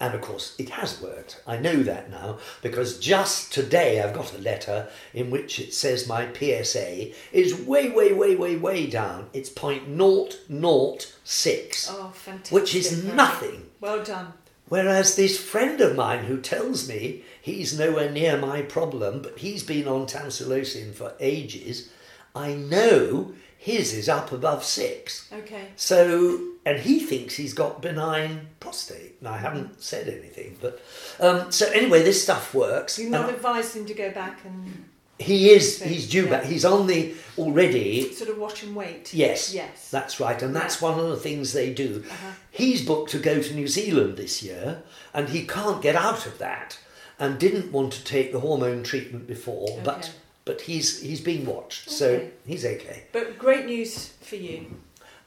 And 0.00 0.12
of 0.14 0.20
course, 0.22 0.54
it 0.58 0.70
has 0.70 1.00
worked. 1.00 1.40
I 1.46 1.56
know 1.56 1.82
that 1.84 2.10
now 2.10 2.38
because 2.62 2.98
just 2.98 3.52
today 3.52 4.02
I've 4.02 4.12
got 4.12 4.34
a 4.34 4.38
letter 4.38 4.88
in 5.14 5.30
which 5.30 5.60
it 5.60 5.72
says 5.72 6.08
my 6.08 6.26
PSA 6.32 7.10
is 7.32 7.54
way, 7.54 7.90
way, 7.90 8.12
way, 8.12 8.34
way, 8.34 8.56
way 8.56 8.86
down. 8.88 9.28
It's 9.32 9.50
0.006, 9.50 11.86
Oh, 11.90 12.10
fantastic. 12.14 12.52
which 12.52 12.74
is 12.74 13.04
nothing. 13.04 13.70
Well 13.80 14.02
done. 14.02 14.32
Whereas 14.68 15.14
this 15.16 15.38
friend 15.38 15.80
of 15.80 15.94
mine 15.94 16.24
who 16.24 16.40
tells 16.40 16.88
me 16.88 17.22
he's 17.44 17.78
nowhere 17.78 18.10
near 18.10 18.38
my 18.38 18.62
problem, 18.62 19.20
but 19.20 19.38
he's 19.38 19.62
been 19.62 19.86
on 19.86 20.06
tamsulosin 20.06 20.94
for 20.94 21.12
ages, 21.20 21.90
I 22.34 22.54
know 22.54 23.34
his 23.58 23.92
is 23.92 24.08
up 24.08 24.32
above 24.32 24.64
six. 24.64 25.30
Okay. 25.30 25.68
So, 25.76 26.40
and 26.64 26.78
he 26.80 27.00
thinks 27.00 27.34
he's 27.34 27.52
got 27.52 27.82
benign 27.82 28.48
prostate. 28.60 29.20
Now, 29.20 29.34
I 29.34 29.36
haven't 29.36 29.82
said 29.82 30.08
anything, 30.08 30.56
but 30.58 30.82
um, 31.20 31.52
so 31.52 31.70
anyway, 31.70 32.02
this 32.02 32.22
stuff 32.22 32.54
works. 32.54 32.98
You're 32.98 33.10
not 33.10 33.28
advised 33.28 33.76
him 33.76 33.84
to 33.86 33.94
go 33.94 34.10
back 34.10 34.40
and 34.46 34.86
he 35.18 35.50
is. 35.50 35.82
He's 35.82 36.08
due 36.08 36.24
yeah. 36.24 36.30
back. 36.30 36.44
He's 36.44 36.64
on 36.64 36.86
the 36.86 37.14
already. 37.36 38.10
sort 38.14 38.30
of 38.30 38.38
watch 38.38 38.62
and 38.62 38.74
wait. 38.74 39.12
Yes, 39.12 39.52
Yes. 39.52 39.90
that's 39.90 40.18
right, 40.18 40.42
and 40.42 40.56
that's 40.56 40.80
one 40.80 40.98
of 40.98 41.08
the 41.10 41.16
things 41.16 41.52
they 41.52 41.72
do. 41.74 42.04
Uh-huh. 42.10 42.30
He's 42.50 42.84
booked 42.84 43.10
to 43.10 43.18
go 43.18 43.42
to 43.42 43.54
New 43.54 43.68
Zealand 43.68 44.16
this 44.16 44.42
year, 44.42 44.82
and 45.12 45.28
he 45.28 45.46
can't 45.46 45.82
get 45.82 45.94
out 45.94 46.26
of 46.26 46.38
that, 46.38 46.78
and 47.18 47.38
didn't 47.38 47.72
want 47.72 47.92
to 47.94 48.04
take 48.04 48.32
the 48.32 48.40
hormone 48.40 48.82
treatment 48.82 49.26
before, 49.26 49.80
but 49.84 49.98
Okay. 49.98 50.08
but 50.44 50.60
he's 50.62 51.00
he's 51.00 51.20
being 51.20 51.46
watched, 51.46 51.90
so 51.90 52.26
he's 52.46 52.64
okay. 52.64 53.04
But 53.12 53.38
great 53.38 53.66
news 53.66 54.08
for 54.20 54.36
you. 54.36 54.66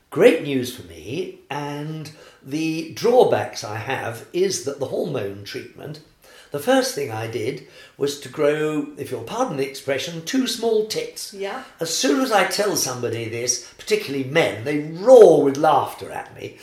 Great 0.10 0.44
news 0.44 0.74
for 0.76 0.84
me, 0.88 1.40
and 1.50 2.12
the 2.42 2.94
drawbacks 2.94 3.64
I 3.64 3.76
have 3.76 4.26
is 4.32 4.64
that 4.64 4.80
the 4.80 4.88
hormone 4.88 5.44
treatment. 5.44 6.00
The 6.52 6.60
first 6.60 6.96
thing 6.96 7.12
I 7.12 7.28
did 7.28 7.68
was 7.98 8.22
to 8.22 8.30
grow, 8.30 8.88
if 8.98 9.12
you'll 9.12 9.24
pardon 9.24 9.58
the 9.58 9.68
expression, 9.68 10.24
two 10.24 10.48
small 10.48 10.88
tits. 10.88 11.34
Yeah. 11.34 11.64
As 11.82 11.94
soon 11.96 12.22
as 12.22 12.32
I 12.32 12.46
tell 12.46 12.78
somebody 12.78 13.28
this, 13.28 13.70
particularly 13.78 14.24
men, 14.24 14.64
they 14.64 14.80
roar 14.80 15.44
with 15.44 15.58
laughter 15.58 16.10
at 16.10 16.34
me. 16.38 16.58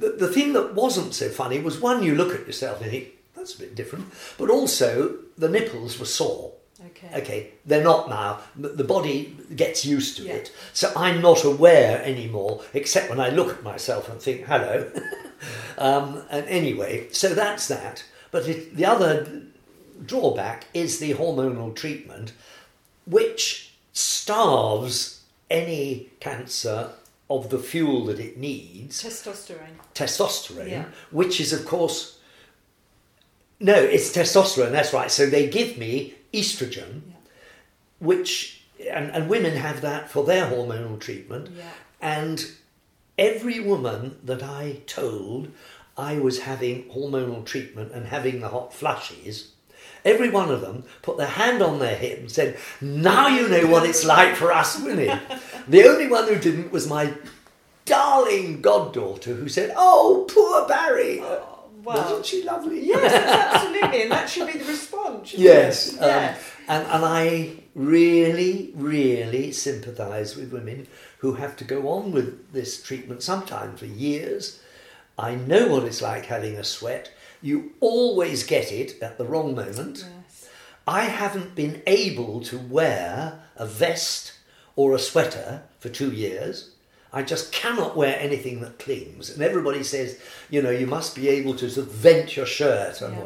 The, 0.00 0.08
the 0.10 0.26
thing 0.26 0.52
that 0.54 0.74
wasn't 0.74 1.14
so 1.14 1.28
funny 1.28 1.60
was 1.60 1.78
one, 1.80 2.02
you 2.02 2.16
look 2.16 2.34
at 2.34 2.44
yourself 2.48 2.80
and 2.82 2.90
think, 2.90 3.08
that's 3.50 3.60
a 3.60 3.62
bit 3.66 3.74
different, 3.74 4.06
but 4.38 4.50
also 4.50 5.16
the 5.38 5.48
nipples 5.48 5.98
were 5.98 6.06
sore. 6.06 6.52
Okay. 6.86 7.10
Okay, 7.20 7.50
they're 7.66 7.84
not 7.84 8.08
now. 8.08 8.40
but 8.56 8.76
The 8.78 8.84
body 8.84 9.36
gets 9.54 9.84
used 9.84 10.16
to 10.16 10.22
Yeah. 10.24 10.34
it. 10.34 10.52
So 10.72 10.90
I'm 10.96 11.20
not 11.20 11.44
aware 11.44 12.02
anymore, 12.02 12.62
except 12.72 13.10
when 13.10 13.20
I 13.20 13.28
look 13.30 13.50
at 13.50 13.62
myself 13.62 14.08
and 14.08 14.20
think, 14.20 14.46
hello. 14.46 14.90
um, 15.78 16.22
and 16.30 16.46
anyway, 16.46 17.08
so 17.12 17.34
that's 17.34 17.68
that. 17.68 18.04
But 18.30 18.48
it, 18.48 18.76
the 18.76 18.86
other 18.86 19.42
drawback 20.06 20.66
is 20.72 20.98
the 21.00 21.12
hormonal 21.14 21.74
treatment, 21.76 22.32
which 23.06 23.74
starves 23.92 25.20
any 25.50 26.08
cancer 26.20 26.90
of 27.28 27.50
the 27.50 27.58
fuel 27.58 28.06
that 28.06 28.18
it 28.18 28.38
needs, 28.38 29.02
Testosterone. 29.04 29.76
testosterone, 29.94 30.70
Yeah. 30.70 30.84
which 31.10 31.40
is, 31.40 31.52
of 31.52 31.66
course, 31.66 32.16
no, 33.60 33.74
it's 33.74 34.10
testosterone, 34.10 34.72
that's 34.72 34.92
right. 34.92 35.10
So 35.10 35.26
they 35.26 35.48
give 35.48 35.76
me 35.78 36.14
estrogen, 36.32 37.02
Yeah. 37.08 37.14
which, 37.98 38.62
and, 38.90 39.10
and 39.10 39.28
women 39.28 39.54
have 39.56 39.80
that 39.82 40.10
for 40.10 40.24
their 40.24 40.46
hormonal 40.46 40.98
treatment. 40.98 41.50
Yeah. 41.56 41.64
And 42.00 42.50
every 43.18 43.60
woman 43.60 44.16
that 44.24 44.42
I 44.42 44.80
told 44.86 45.50
I 45.98 46.18
was 46.18 46.40
having 46.40 46.84
hormonal 46.84 47.44
treatment 47.44 47.92
and 47.92 48.06
having 48.06 48.40
the 48.40 48.48
hot 48.48 48.72
flushes, 48.72 49.52
every 50.04 50.30
one 50.30 50.50
of 50.50 50.62
them 50.62 50.84
put 51.02 51.18
their 51.18 51.26
hand 51.26 51.60
on 51.62 51.78
their 51.78 51.94
hip 51.96 52.20
and 52.20 52.30
said, 52.32 52.56
Now 52.80 53.28
you 53.28 53.48
know 53.48 53.66
what 53.66 53.86
it's 53.86 54.04
like 54.06 54.34
for 54.36 54.50
us 54.52 54.80
women. 54.80 55.20
the 55.68 55.84
only 55.86 56.08
one 56.08 56.26
who 56.26 56.36
didn't 56.38 56.72
was 56.72 56.88
my 56.88 57.12
darling 57.84 58.60
goddaughter 58.62 59.34
who 59.34 59.48
said, 59.48 59.72
Oh, 59.76 60.26
poor 60.32 60.66
Barry. 60.66 61.20
Oh, 61.20 61.49
wow. 61.84 61.94
Wasn't 61.96 62.26
she 62.26 62.42
lovely? 62.44 62.86
Yes, 62.86 63.12
absolutely, 63.12 64.02
and 64.02 64.10
that 64.10 64.28
should 64.28 64.52
be 64.52 64.58
the 64.58 64.64
response. 64.64 65.34
Yes. 65.34 65.94
um, 66.00 66.34
and, 66.68 66.86
and 66.86 67.04
I 67.04 67.52
really, 67.74 68.72
really 68.74 69.52
sympathise 69.52 70.36
with 70.36 70.52
women 70.52 70.86
who 71.18 71.34
have 71.34 71.56
to 71.56 71.64
go 71.64 71.88
on 71.88 72.12
with 72.12 72.52
this 72.52 72.82
treatment 72.82 73.22
sometimes 73.22 73.80
for 73.80 73.86
years. 73.86 74.60
I 75.18 75.34
know 75.34 75.68
what 75.68 75.84
it's 75.84 76.02
like 76.02 76.26
having 76.26 76.56
a 76.56 76.64
sweat. 76.64 77.12
You 77.42 77.72
always 77.80 78.44
get 78.44 78.72
it 78.72 79.00
at 79.02 79.18
the 79.18 79.24
wrong 79.24 79.54
moment. 79.54 80.06
yes. 80.24 80.48
I 80.86 81.02
haven't 81.04 81.54
been 81.54 81.82
able 81.86 82.40
to 82.42 82.58
wear 82.58 83.42
a 83.56 83.66
vest 83.66 84.32
or 84.76 84.94
a 84.94 84.98
sweater 84.98 85.62
for 85.78 85.88
two 85.88 86.10
years. 86.10 86.70
I 87.12 87.22
just 87.22 87.52
cannot 87.52 87.96
wear 87.96 88.18
anything 88.18 88.60
that 88.60 88.78
clings. 88.78 89.30
And 89.30 89.42
everybody 89.42 89.82
says, 89.82 90.18
you 90.48 90.62
know, 90.62 90.70
you 90.70 90.86
must 90.86 91.16
be 91.16 91.28
able 91.28 91.54
to 91.56 91.68
sort 91.68 91.86
of 91.86 91.92
vent 91.92 92.36
your 92.36 92.46
shirt 92.46 93.00
and 93.02 93.16
Yeah. 93.16 93.24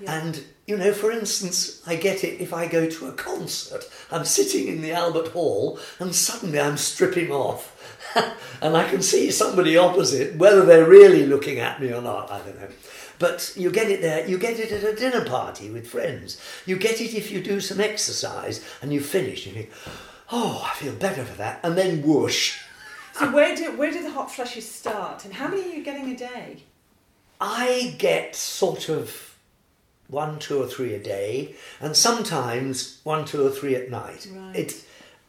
Yeah. 0.00 0.20
And, 0.20 0.44
you 0.66 0.76
know, 0.76 0.92
for 0.92 1.12
instance, 1.12 1.80
I 1.86 1.96
get 1.96 2.24
it 2.24 2.40
if 2.40 2.52
I 2.52 2.66
go 2.66 2.88
to 2.88 3.06
a 3.06 3.12
concert. 3.12 3.84
I'm 4.10 4.24
sitting 4.24 4.68
in 4.68 4.82
the 4.82 4.92
Albert 4.92 5.28
Hall 5.28 5.78
and 5.98 6.14
suddenly 6.14 6.60
I'm 6.60 6.76
stripping 6.76 7.30
off. 7.30 7.68
and 8.60 8.76
I 8.76 8.88
can 8.88 9.00
see 9.00 9.30
somebody 9.30 9.76
opposite, 9.76 10.36
whether 10.36 10.64
they're 10.64 10.88
really 10.88 11.24
looking 11.26 11.58
at 11.58 11.80
me 11.80 11.92
or 11.92 12.02
not, 12.02 12.30
I 12.30 12.38
don't 12.40 12.60
know. 12.60 12.68
But 13.18 13.52
you 13.56 13.70
get 13.70 13.90
it 13.90 14.02
there, 14.02 14.26
you 14.26 14.36
get 14.36 14.58
it 14.58 14.72
at 14.72 14.82
a 14.82 14.96
dinner 14.96 15.24
party 15.24 15.70
with 15.70 15.86
friends. 15.86 16.40
You 16.66 16.76
get 16.76 17.00
it 17.00 17.14
if 17.14 17.30
you 17.30 17.40
do 17.40 17.60
some 17.60 17.80
exercise 17.80 18.64
and 18.82 18.92
you 18.92 19.00
finish 19.00 19.46
and 19.46 19.54
you 19.54 19.62
think, 19.62 19.74
oh, 20.32 20.68
I 20.68 20.74
feel 20.74 20.94
better 20.94 21.24
for 21.24 21.36
that. 21.36 21.60
And 21.62 21.78
then 21.78 22.02
whoosh. 22.02 22.60
So 23.22 23.30
where 23.30 23.54
do 23.54 23.76
where 23.76 23.92
do 23.92 24.02
the 24.02 24.10
hot 24.10 24.32
flushes 24.32 24.68
start, 24.68 25.24
and 25.24 25.32
how 25.32 25.46
many 25.46 25.62
are 25.62 25.74
you 25.76 25.84
getting 25.84 26.10
a 26.10 26.16
day? 26.16 26.64
I 27.40 27.94
get 27.96 28.34
sort 28.34 28.88
of 28.88 29.36
one, 30.08 30.40
two 30.40 30.60
or 30.60 30.66
three 30.66 30.94
a 30.94 30.98
day, 31.02 31.54
and 31.80 31.96
sometimes 31.96 33.00
one, 33.04 33.24
two 33.24 33.46
or 33.46 33.50
three 33.50 33.76
at 33.76 33.90
night. 33.90 34.26
Right. 34.32 34.56
It, 34.56 34.84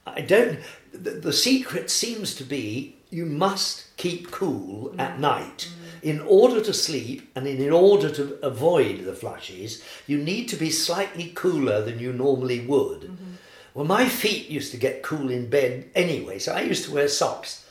I 0.07 0.21
don't. 0.21 0.59
The, 0.91 1.11
the 1.11 1.33
secret 1.33 1.91
seems 1.91 2.33
to 2.35 2.43
be 2.43 2.95
you 3.11 3.27
must 3.27 3.95
keep 3.97 4.31
cool 4.31 4.89
Mm. 4.89 4.99
at 4.99 5.19
night. 5.19 5.69
In 6.01 6.19
order 6.21 6.61
to 6.61 6.73
sleep 6.73 7.31
and 7.35 7.47
in 7.47 7.71
order 7.71 8.09
to 8.09 8.37
avoid 8.43 9.05
the 9.05 9.13
flushes, 9.13 9.83
you 10.07 10.17
need 10.17 10.49
to 10.49 10.55
be 10.55 10.69
slightly 10.71 11.31
cooler 11.35 11.81
than 11.85 11.99
you 11.99 12.11
normally 12.11 12.59
would. 12.65 13.01
Mm-hmm. 13.01 13.33
Well, 13.73 13.85
my 13.85 14.09
feet 14.09 14.49
used 14.49 14.71
to 14.71 14.77
get 14.77 15.03
cool 15.03 15.29
in 15.29 15.49
bed 15.49 15.89
anyway, 15.95 16.39
so 16.39 16.51
I 16.53 16.61
used 16.61 16.85
to 16.85 16.93
wear 16.93 17.07
socks. 17.07 17.62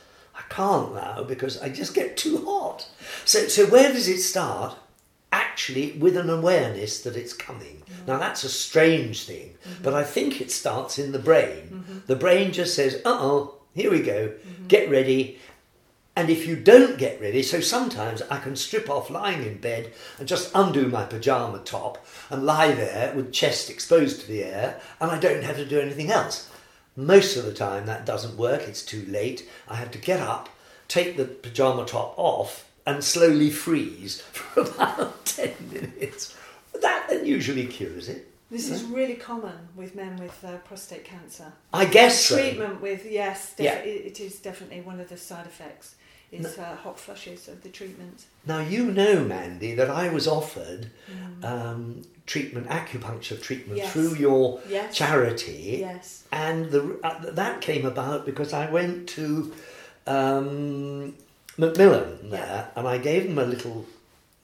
Can't 0.53 0.93
now 0.93 1.23
because 1.23 1.59
I 1.61 1.69
just 1.69 1.95
get 1.95 2.15
too 2.15 2.45
hot. 2.45 2.87
So, 3.25 3.47
so 3.47 3.65
where 3.65 3.91
does 3.91 4.07
it 4.07 4.21
start? 4.21 4.77
Actually, 5.31 5.93
with 5.93 6.15
an 6.15 6.29
awareness 6.29 7.01
that 7.01 7.15
it's 7.15 7.33
coming. 7.33 7.81
Mm-hmm. 7.81 8.05
Now, 8.05 8.19
that's 8.19 8.43
a 8.43 8.49
strange 8.49 9.23
thing, 9.23 9.55
mm-hmm. 9.67 9.81
but 9.81 9.95
I 9.95 10.03
think 10.03 10.39
it 10.39 10.51
starts 10.51 10.99
in 10.99 11.11
the 11.11 11.17
brain. 11.17 11.69
Mm-hmm. 11.71 11.97
The 12.05 12.15
brain 12.15 12.51
just 12.51 12.75
says, 12.75 13.01
uh 13.03 13.17
oh, 13.19 13.55
here 13.73 13.89
we 13.89 14.03
go, 14.03 14.31
get 14.67 14.91
ready. 14.91 15.39
And 16.15 16.29
if 16.29 16.45
you 16.45 16.55
don't 16.55 16.99
get 16.99 17.19
ready, 17.19 17.41
so 17.41 17.59
sometimes 17.59 18.21
I 18.29 18.37
can 18.37 18.55
strip 18.55 18.87
off 18.87 19.09
lying 19.09 19.41
in 19.41 19.57
bed 19.57 19.91
and 20.19 20.27
just 20.27 20.51
undo 20.53 20.87
my 20.87 21.05
pajama 21.05 21.61
top 21.65 22.05
and 22.29 22.45
lie 22.45 22.73
there 22.73 23.11
with 23.15 23.33
chest 23.33 23.71
exposed 23.71 24.21
to 24.21 24.27
the 24.27 24.43
air, 24.43 24.79
and 25.01 25.09
I 25.09 25.17
don't 25.17 25.43
have 25.43 25.55
to 25.55 25.65
do 25.65 25.79
anything 25.79 26.11
else. 26.11 26.47
Most 26.95 27.35
of 27.37 27.45
the 27.45 27.53
time 27.53 27.85
that 27.87 28.05
doesn't 28.05 28.37
work, 28.37 28.61
it's 28.67 28.83
too 28.83 29.05
late. 29.07 29.49
I 29.67 29.75
have 29.75 29.91
to 29.91 29.97
get 29.97 30.19
up, 30.19 30.49
take 30.87 31.17
the 31.17 31.25
pajama 31.25 31.85
top 31.85 32.13
off, 32.17 32.69
and 32.85 33.03
slowly 33.03 33.49
freeze 33.49 34.21
for 34.31 34.61
about 34.61 35.25
10 35.25 35.53
minutes. 35.71 36.37
That 36.81 37.07
then 37.09 37.25
usually 37.25 37.65
cures 37.65 38.09
it. 38.09 38.29
This 38.51 38.69
is 38.69 38.83
really 38.83 39.15
common 39.15 39.55
with 39.75 39.95
men 39.95 40.15
with 40.17 40.43
uh, 40.45 40.57
prostate 40.57 41.03
cancer. 41.05 41.51
I 41.73 41.85
guess 41.85 42.25
so. 42.25 42.37
Treatment 42.37 42.81
with 42.81 43.03
yes, 43.09 43.53
def- 43.55 43.65
Yeah. 43.65 43.75
it 43.77 44.19
is 44.19 44.37
definitely 44.39 44.81
one 44.81 44.99
of 44.99 45.09
the 45.09 45.17
side 45.17 45.47
effects. 45.47 45.95
Is 46.33 46.57
uh, 46.57 46.75
hot 46.83 46.99
flushes 46.99 47.47
of 47.47 47.61
the 47.61 47.69
treatment. 47.69 48.25
Now, 48.45 48.59
you 48.59 48.85
know, 48.85 49.23
Mandy, 49.23 49.75
that 49.75 49.89
I 49.89 50.09
was 50.09 50.27
offered 50.27 50.89
um, 51.43 52.01
treatment, 52.25 52.67
acupuncture 52.69 53.39
treatment 53.39 53.77
Yes. 53.77 53.93
through 53.93 54.15
your 54.15 54.59
Yes. 54.67 54.95
charity. 54.95 55.77
Yes. 55.81 56.23
And 56.31 56.71
the, 56.71 56.99
uh, 57.03 57.31
that 57.31 57.61
came 57.61 57.85
about 57.85 58.25
because 58.25 58.51
I 58.51 58.69
went 58.69 59.07
to 59.09 59.53
um, 60.07 61.15
Macmillan 61.57 62.29
there 62.31 62.69
and 62.75 62.87
I 62.87 62.97
gave 62.97 63.23
them 63.27 63.37
a 63.37 63.45
little 63.45 63.85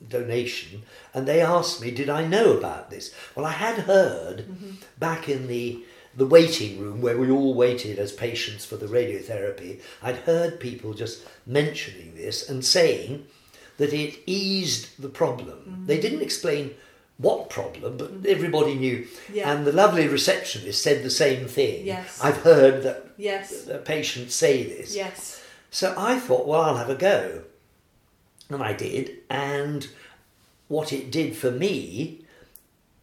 donation 0.08 0.84
and 1.14 1.28
they 1.28 1.42
asked 1.42 1.82
me, 1.82 1.92
did 1.92 2.10
I 2.10 2.26
know 2.26 2.54
about 2.58 2.90
this? 2.92 3.14
Well, 3.36 3.46
I 3.46 3.52
had 3.52 3.80
heard 3.80 4.46
back 5.00 5.28
in 5.28 5.48
the 5.48 5.84
the 6.16 6.26
waiting 6.26 6.80
room 6.80 7.02
where 7.02 7.18
we 7.18 7.30
all 7.30 7.54
waited 7.54 8.00
as 8.00 8.12
patients 8.12 8.66
for 8.66 8.78
the 8.78 8.88
radiotherapy, 8.88 9.82
I'd 10.02 10.18
heard 10.18 10.60
people 10.60 10.94
just 10.94 11.24
mentioning 11.46 12.16
this 12.16 12.50
and 12.50 12.64
saying 12.64 13.28
that 13.78 13.94
it 13.94 14.20
eased 14.26 15.02
the 15.02 15.10
problem. 15.10 15.58
Mm-hmm. 15.58 15.86
They 15.86 16.00
didn't 16.00 16.22
explain 16.22 16.76
what 17.18 17.50
problem, 17.50 17.98
but 17.98 18.12
mm-hmm. 18.12 18.26
everybody 18.28 18.76
knew. 18.76 19.08
Yeah. 19.32 19.52
And 19.52 19.66
the 19.66 19.72
lovely 19.72 20.08
receptionist 20.08 20.82
said 20.82 21.04
the 21.04 21.10
same 21.10 21.48
thing. 21.48 21.86
Yes. 21.86 22.20
I've 22.24 22.38
heard 22.38 22.84
that 22.84 23.06
Yes. 23.18 23.68
patients 23.84 24.34
say 24.36 24.64
this. 24.64 24.96
Yes. 24.96 25.44
So 25.72 25.94
I 25.98 26.20
thought, 26.20 26.48
well, 26.48 26.62
I'll 26.62 26.78
have 26.78 26.90
a 26.90 26.96
go. 26.96 27.44
And 28.50 28.64
I 28.64 28.74
did. 28.74 29.18
And 29.30 29.88
what 30.70 30.94
it 30.94 31.12
did 31.12 31.36
for 31.36 31.52
me 31.52 32.26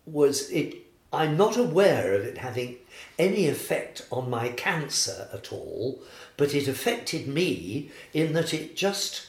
was 0.06 0.50
it, 0.50 0.74
I'm 1.12 1.36
not 1.36 1.56
aware 1.56 2.14
of 2.14 2.24
it 2.24 2.38
having 2.38 2.76
any 3.18 3.48
effect 3.48 4.06
on 4.10 4.30
my 4.30 4.48
cancer 4.50 5.28
at 5.32 5.52
all, 5.52 6.02
but 6.36 6.54
it 6.54 6.68
affected 6.68 7.26
me 7.26 7.90
in 8.12 8.32
that 8.34 8.52
it 8.52 8.76
just 8.76 9.26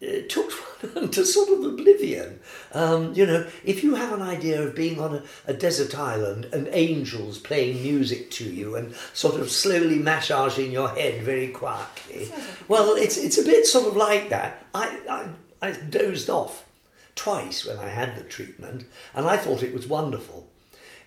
it 0.00 0.28
took 0.28 0.50
one 0.94 1.10
to 1.10 1.24
sort 1.24 1.48
of 1.50 1.64
oblivion. 1.64 2.40
Um, 2.72 3.14
you 3.14 3.26
know, 3.26 3.46
if 3.64 3.82
you 3.82 3.94
have 3.94 4.12
an 4.12 4.22
idea 4.22 4.62
of 4.62 4.74
being 4.74 5.00
on 5.00 5.14
a, 5.14 5.22
a 5.46 5.54
desert 5.54 5.98
island 5.98 6.46
and 6.46 6.68
angels 6.72 7.38
playing 7.38 7.82
music 7.82 8.30
to 8.32 8.44
you 8.44 8.76
and 8.76 8.94
sort 9.12 9.40
of 9.40 9.50
slowly 9.50 9.98
massaging 9.98 10.72
your 10.72 10.88
head 10.88 11.22
very 11.22 11.48
quietly, 11.48 12.26
Sounds 12.26 12.40
like 12.40 12.60
a 12.60 12.64
well, 12.68 12.94
it's 12.94 13.16
it's 13.16 13.38
a 13.38 13.44
bit 13.44 13.66
sort 13.66 13.86
of 13.86 13.96
like 13.96 14.28
that. 14.30 14.64
I, 14.74 14.98
I 15.08 15.68
I 15.68 15.72
dozed 15.72 16.28
off 16.28 16.66
twice 17.14 17.64
when 17.64 17.78
I 17.78 17.88
had 17.88 18.16
the 18.16 18.24
treatment, 18.24 18.84
and 19.14 19.26
I 19.26 19.36
thought 19.36 19.62
it 19.62 19.74
was 19.74 19.86
wonderful. 19.86 20.48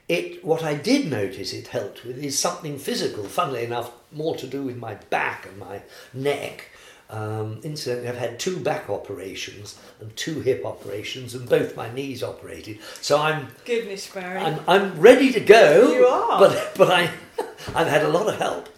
It 0.07 0.43
what 0.43 0.63
I 0.63 0.73
did 0.73 1.09
notice 1.09 1.51
it 1.51 1.67
helped 1.67 2.05
with 2.05 2.17
is 2.23 2.39
something 2.39 2.77
physical. 2.79 3.25
Funnily 3.25 3.65
enough, 3.65 3.91
more 4.11 4.35
to 4.37 4.47
do 4.47 4.63
with 4.63 4.77
my 4.77 4.95
back 5.09 5.45
and 5.45 5.57
my 5.57 5.81
neck. 6.13 6.69
Um, 7.09 7.59
incidentally, 7.63 8.09
I've 8.09 8.17
had 8.17 8.39
two 8.39 8.57
back 8.59 8.89
operations 8.89 9.77
and 9.99 10.15
two 10.15 10.41
hip 10.41 10.65
operations, 10.65 11.33
and 11.33 11.47
both 11.47 11.75
my 11.75 11.91
knees 11.93 12.21
operated. 12.21 12.79
So 13.01 13.19
I'm 13.19 13.47
Goodness, 13.65 14.09
Barry. 14.09 14.39
I'm, 14.39 14.59
I'm 14.67 14.99
ready 14.99 15.31
to 15.31 15.39
go. 15.39 15.91
You 15.91 16.05
are. 16.05 16.39
But 16.39 16.73
but 16.77 16.91
I 16.91 17.11
I've 17.75 17.87
had 17.87 18.03
a 18.03 18.09
lot 18.09 18.27
of 18.27 18.37
help. 18.37 18.69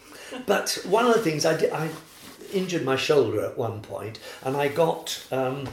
But 0.45 0.79
one 0.85 1.05
of 1.05 1.13
the 1.13 1.21
things 1.21 1.45
I 1.45 1.57
did 1.57 1.71
I 1.71 1.89
injured 2.53 2.83
my 2.83 2.95
shoulder 2.95 3.43
at 3.45 3.57
one 3.57 3.81
point, 3.81 4.19
and 4.43 4.55
I 4.57 4.67
got 4.67 5.23
um, 5.31 5.67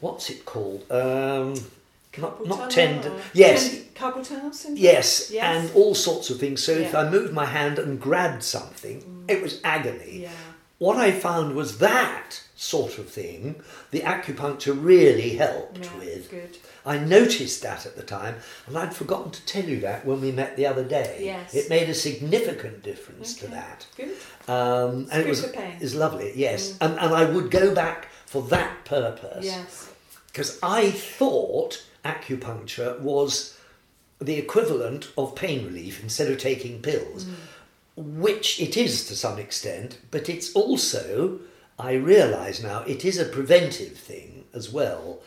what's 0.00 0.30
it 0.30 0.44
called? 0.44 0.90
Um, 0.90 1.54
not 2.18 2.46
not 2.46 2.70
tendon. 2.70 3.12
Yes. 3.32 3.80
Carpal 3.94 4.26
tunnel 4.28 4.52
syndrome. 4.52 4.82
Yes, 4.82 5.30
Yes. 5.30 5.44
and 5.44 5.74
all 5.74 5.94
sorts 5.94 6.28
of 6.30 6.38
things. 6.38 6.62
So 6.62 6.72
if 6.72 6.94
I 6.94 7.08
moved 7.08 7.32
my 7.32 7.46
hand 7.46 7.78
and 7.78 7.98
grabbed 8.00 8.42
something, 8.42 9.24
it 9.28 9.42
was 9.42 9.60
agony. 9.64 10.20
Yeah. 10.22 10.30
What 10.78 10.98
I 10.98 11.10
found 11.12 11.54
was 11.56 11.78
that 11.78 12.42
sort 12.54 12.98
of 12.98 13.08
thing 13.08 13.56
the 13.90 14.00
acupuncture 14.00 14.76
really 14.78 15.30
helped 15.36 15.84
Yeah, 15.84 15.96
with. 15.98 16.30
Good. 16.30 16.58
I 16.84 16.98
noticed 16.98 17.62
that 17.62 17.86
at 17.86 17.96
the 17.96 18.02
time, 18.02 18.36
and 18.66 18.76
I'd 18.78 18.94
forgotten 18.94 19.30
to 19.32 19.44
tell 19.46 19.64
you 19.64 19.80
that 19.80 20.04
when 20.04 20.20
we 20.20 20.30
met 20.30 20.56
the 20.56 20.66
other 20.66 20.84
day. 20.84 21.20
Yes. 21.24 21.54
It 21.54 21.68
made 21.70 21.88
a 21.88 21.94
significant 21.94 22.82
difference 22.82 23.34
to 23.38 23.46
that. 23.48 23.86
Good. 23.96 24.10
Um, 24.46 25.08
and 25.10 25.24
good 25.24 25.26
it 25.26 25.28
was 25.28 25.46
pain. 25.46 25.76
is 25.80 25.94
lovely, 25.94 26.32
yes. 26.36 26.76
And, 26.80 26.92
and 26.98 27.14
I 27.14 27.24
would 27.24 27.50
go 27.50 27.74
back 27.74 28.08
for 28.26 28.42
that 28.42 28.84
purpose. 28.84 29.44
Yes. 29.44 29.90
Because 30.36 30.58
I 30.62 30.90
thought 30.90 31.82
acupuncture 32.04 33.00
was 33.00 33.58
the 34.20 34.34
equivalent 34.34 35.08
of 35.16 35.34
pain 35.34 35.64
relief 35.64 36.02
instead 36.02 36.30
of 36.30 36.36
taking 36.36 36.82
pills, 36.82 37.24
mm. 37.24 37.34
which 37.96 38.60
it 38.60 38.76
is 38.76 39.08
to 39.08 39.16
some 39.16 39.38
extent, 39.38 39.98
but 40.10 40.28
it's 40.28 40.52
also, 40.52 41.40
I 41.78 41.94
realise 41.94 42.62
now, 42.62 42.82
it 42.82 43.02
is 43.02 43.16
a 43.16 43.24
preventive 43.24 43.96
thing 43.96 44.44
as 44.52 44.70
well. 44.70 45.20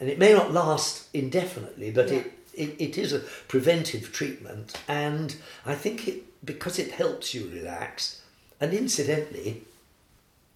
And 0.00 0.08
it 0.08 0.18
may 0.18 0.32
not 0.32 0.50
last 0.50 1.08
indefinitely, 1.12 1.90
but 1.90 2.08
Yeah. 2.08 2.20
it, 2.20 2.32
it, 2.54 2.76
it 2.78 2.96
is 2.96 3.12
a 3.12 3.18
preventive 3.48 4.14
treatment. 4.14 4.80
And 4.88 5.36
I 5.66 5.74
think 5.74 6.08
it, 6.08 6.22
because 6.42 6.78
it 6.78 6.92
helps 6.92 7.34
you 7.34 7.50
relax, 7.50 8.22
and 8.62 8.72
incidentally, 8.72 9.64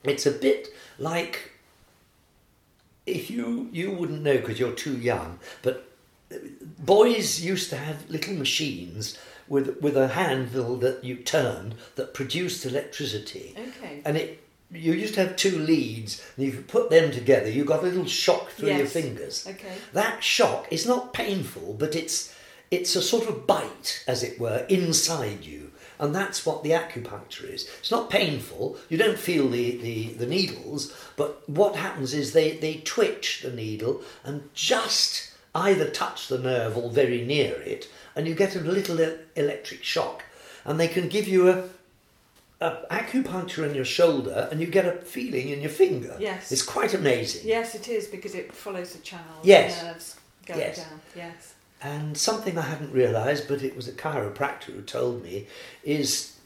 it's 0.02 0.24
a 0.24 0.30
bit 0.30 0.68
like 0.98 1.51
if 3.06 3.30
you 3.30 3.68
you 3.72 3.90
wouldn't 3.90 4.22
know 4.22 4.36
because 4.38 4.58
you're 4.60 4.72
too 4.72 4.96
young, 4.96 5.38
but 5.62 5.88
uh, 6.32 6.36
boys 6.78 7.40
used 7.40 7.70
to 7.70 7.76
have 7.76 8.08
little 8.10 8.34
machines 8.34 9.18
with 9.48 9.80
with 9.80 9.96
a 9.96 10.08
handle 10.08 10.76
that 10.76 11.02
you 11.04 11.16
turned 11.16 11.74
that 11.96 12.14
produced 12.14 12.64
electricity, 12.64 13.54
Okay. 13.58 14.02
and 14.04 14.16
it 14.16 14.38
you 14.70 14.94
used 14.94 15.14
to 15.14 15.20
have 15.26 15.36
two 15.36 15.58
leads, 15.58 16.24
and 16.36 16.46
if 16.46 16.54
you 16.54 16.62
put 16.62 16.88
them 16.88 17.10
together, 17.10 17.50
you 17.50 17.62
got 17.64 17.80
a 17.82 17.86
little 17.86 18.06
shock 18.06 18.50
through 18.52 18.70
your 18.72 18.86
fingers. 18.86 19.46
Okay. 19.46 19.74
That 19.92 20.24
shock 20.24 20.66
is 20.70 20.86
not 20.86 21.12
painful, 21.12 21.74
but 21.78 21.94
it's 21.94 22.34
it's 22.70 22.96
a 22.96 23.02
sort 23.02 23.28
of 23.28 23.46
bite, 23.46 24.02
as 24.08 24.22
it 24.22 24.40
were, 24.40 24.64
inside 24.70 25.44
you. 25.44 25.71
And 26.02 26.12
that's 26.12 26.44
what 26.44 26.64
the 26.64 26.70
acupuncture 26.70 27.48
is. 27.48 27.68
It's 27.78 27.92
not 27.92 28.10
painful, 28.10 28.76
you 28.88 28.98
don't 28.98 29.16
feel 29.16 29.48
the, 29.48 29.76
the, 29.76 30.06
the 30.14 30.26
needles, 30.26 30.92
but 31.16 31.48
what 31.48 31.76
happens 31.76 32.12
is 32.12 32.32
they, 32.32 32.56
they 32.56 32.78
twitch 32.78 33.42
the 33.42 33.52
needle 33.52 34.02
and 34.24 34.48
just 34.52 35.30
either 35.54 35.88
touch 35.88 36.26
the 36.26 36.40
nerve 36.40 36.76
or 36.76 36.90
very 36.90 37.24
near 37.24 37.54
it, 37.62 37.88
and 38.16 38.26
you 38.26 38.34
get 38.34 38.56
a 38.56 38.60
little 38.60 38.98
electric 39.36 39.84
shock. 39.84 40.24
And 40.64 40.80
they 40.80 40.88
can 40.88 41.08
give 41.08 41.28
you 41.28 41.48
a, 41.50 41.68
a 42.60 42.78
acupuncture 42.90 43.64
in 43.68 43.74
your 43.76 43.84
shoulder 43.84 44.48
and 44.50 44.60
you 44.60 44.66
get 44.66 44.84
a 44.86 44.92
feeling 45.02 45.50
in 45.50 45.60
your 45.60 45.70
finger. 45.70 46.16
Yes. 46.18 46.50
It's 46.50 46.62
quite 46.62 46.94
amazing. 46.94 47.42
Yes, 47.46 47.76
it 47.76 47.86
is 47.88 48.08
because 48.08 48.34
it 48.34 48.52
follows 48.52 48.92
the 48.92 49.02
channel. 49.02 49.36
Yes. 49.44 49.78
The 49.80 49.86
nerves 49.86 50.16
go 50.46 50.56
Yes. 50.56 50.76
down. 50.78 51.00
Yes. 51.14 51.54
And 51.82 52.16
something 52.16 52.56
I 52.56 52.62
hadn't 52.62 52.92
realised, 52.92 53.48
but 53.48 53.62
it 53.62 53.74
was 53.74 53.88
a 53.88 53.92
chiropractor 53.92 54.66
who 54.66 54.82
told 54.82 55.22
me, 55.22 55.46
is 55.82 56.36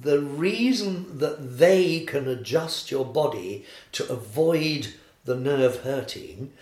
the 0.00 0.20
reason 0.20 1.18
that 1.18 1.58
they 1.58 2.00
can 2.00 2.26
adjust 2.26 2.90
your 2.90 3.04
body 3.04 3.64
to 3.92 4.10
avoid 4.12 4.94
the 5.24 5.36
nerve 5.36 5.80
hurting, 5.80 6.52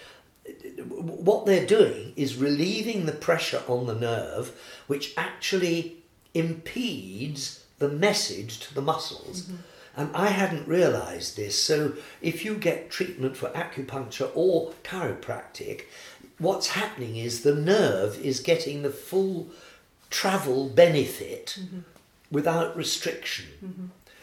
what 0.89 1.47
they're 1.47 1.67
doing 1.67 2.13
is 2.17 2.37
relieving 2.37 3.07
the 3.07 3.13
pressure 3.13 3.63
on 3.67 3.87
the 3.87 3.95
nerve, 3.95 4.53
which 4.87 5.15
actually 5.17 5.97
impedes 6.35 7.65
the 7.79 7.89
message 7.89 8.61
to 8.61 8.75
the 8.75 8.83
muscles. 8.83 9.43
Mm-hmm. 9.43 9.57
And 9.97 10.17
I 10.17 10.29
hadn't 10.29 10.69
realised 10.69 11.37
this. 11.37 11.61
So 11.61 11.95
if 12.23 12.45
you 12.45 12.55
get 12.55 12.91
treatment 12.91 13.37
for 13.37 13.49
acupuncture 13.51 14.31
or 14.35 14.73
chiropractic, 14.85 15.83
what's 16.41 16.69
happening 16.69 17.17
is 17.17 17.43
the 17.43 17.55
nerve 17.55 18.19
is 18.19 18.41
getting 18.41 18.83
the 18.83 18.91
full 18.91 19.49
travel 20.09 20.69
benefit 20.69 21.59
mm-hmm. 21.61 21.81
without 22.33 22.77
restriction. 22.77 23.47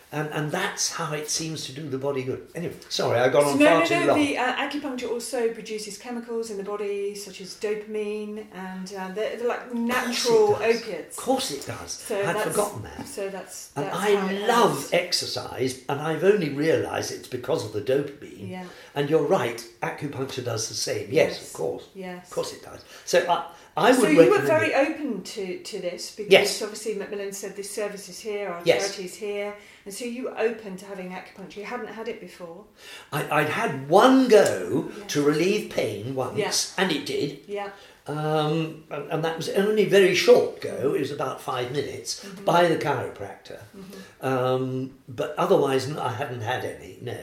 And 0.09 0.29
and 0.29 0.51
that's 0.51 0.93
how 0.93 1.13
it 1.13 1.29
seems 1.29 1.65
to 1.65 1.73
do 1.73 1.89
the 1.89 1.97
body 1.97 2.23
good. 2.23 2.47
Anyway, 2.55 2.75
sorry, 2.87 3.19
I 3.19 3.27
got 3.27 3.43
on 3.43 3.59
no, 3.59 3.65
far 3.65 3.79
no, 3.79 3.85
too 3.85 3.99
no. 3.99 4.05
long. 4.07 4.19
The 4.19 4.37
uh, 4.37 4.55
acupuncture 4.55 5.11
also 5.11 5.53
produces 5.53 5.97
chemicals 5.97 6.49
in 6.49 6.55
the 6.55 6.63
body, 6.63 7.13
such 7.13 7.41
as 7.41 7.55
dopamine, 7.55 8.45
and 8.53 8.93
uh, 8.97 9.11
they're, 9.11 9.35
they're, 9.35 9.47
like 9.47 9.73
natural 9.73 10.55
opiates. 10.55 11.17
Of 11.17 11.23
course, 11.23 11.51
it 11.51 11.65
does. 11.65 11.91
So 11.91 12.23
I'd 12.25 12.41
forgotten 12.41 12.83
that. 12.83 13.05
So 13.05 13.27
that's. 13.27 13.73
And 13.75 13.87
that's 13.87 13.97
I 13.97 14.31
love 14.47 14.89
exercise, 14.93 15.81
and 15.89 15.99
I've 15.99 16.23
only 16.23 16.51
realised 16.51 17.11
it's 17.11 17.27
because 17.27 17.65
of 17.65 17.73
the 17.73 17.81
dopamine. 17.81 18.49
Yeah. 18.49 18.65
And 18.95 19.09
you're 19.09 19.27
right, 19.27 19.61
acupuncture 19.81 20.43
does 20.45 20.69
the 20.69 20.75
same. 20.75 21.09
Yes, 21.11 21.33
yes. 21.33 21.47
of 21.47 21.53
course. 21.53 21.89
Yes. 21.93 22.27
Of 22.27 22.33
course, 22.33 22.53
it 22.53 22.63
does. 22.63 22.85
So 23.03 23.29
I, 23.29 23.47
I 23.77 23.91
would. 23.91 23.99
So 23.99 24.07
you 24.07 24.29
were 24.29 24.39
very 24.39 24.73
open 24.73 25.23
to 25.23 25.59
to 25.59 25.79
this 25.79 26.15
because 26.15 26.31
yes. 26.31 26.61
obviously 26.61 26.95
Macmillan 26.95 27.33
said 27.33 27.55
this 27.55 27.69
service 27.69 28.09
is 28.09 28.19
here, 28.19 28.49
our 28.49 28.61
yes. 28.65 28.81
charity 28.81 29.05
is 29.05 29.15
here 29.15 29.55
and 29.87 29.93
so 29.93 30.03
you 30.03 30.23
were 30.23 30.37
open 30.37 30.75
to 30.75 30.85
having 30.85 31.11
acupuncture. 31.11 31.55
You 31.55 31.63
hadn't 31.63 31.87
had 31.87 32.09
it 32.09 32.19
before. 32.19 32.65
I, 33.13 33.43
would 33.43 33.49
had 33.49 33.87
one 33.87 34.27
go 34.27 34.91
to 35.07 35.21
relieve 35.21 35.69
pain 35.69 36.13
once, 36.13 36.37
yeah. 36.37 36.83
and 36.83 36.91
it 36.91 37.05
did. 37.05 37.39
Yeah. 37.47 37.69
Um, 38.05 38.83
and, 38.91 39.11
and, 39.11 39.23
that 39.23 39.37
was 39.37 39.47
only 39.47 39.83
a 39.83 39.89
very 39.89 40.13
short 40.13 40.59
go. 40.59 40.93
It 40.93 40.99
was 40.99 41.11
about 41.11 41.39
five 41.39 41.71
minutes 41.71 42.21
mm-hmm. 42.21 42.43
by 42.43 42.67
the 42.67 42.75
chiropractor. 42.75 43.61
Mm-hmm. 43.77 44.25
Um, 44.25 44.97
but 45.07 45.33
otherwise, 45.37 45.89
I 45.95 46.11
hadn't 46.11 46.41
had 46.41 46.65
any. 46.65 46.97
No. 47.01 47.17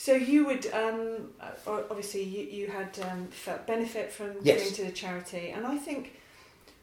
So 0.00 0.14
you 0.14 0.46
would 0.46 0.66
um, 0.72 1.28
obviously 1.66 2.22
you, 2.22 2.44
you 2.60 2.66
had 2.68 2.98
um, 3.02 3.26
felt 3.26 3.66
benefit 3.66 4.10
from 4.10 4.30
yes. 4.42 4.62
going 4.62 4.74
to 4.76 4.84
the 4.86 4.92
charity, 4.92 5.50
and 5.50 5.66
I 5.66 5.76
think 5.76 6.16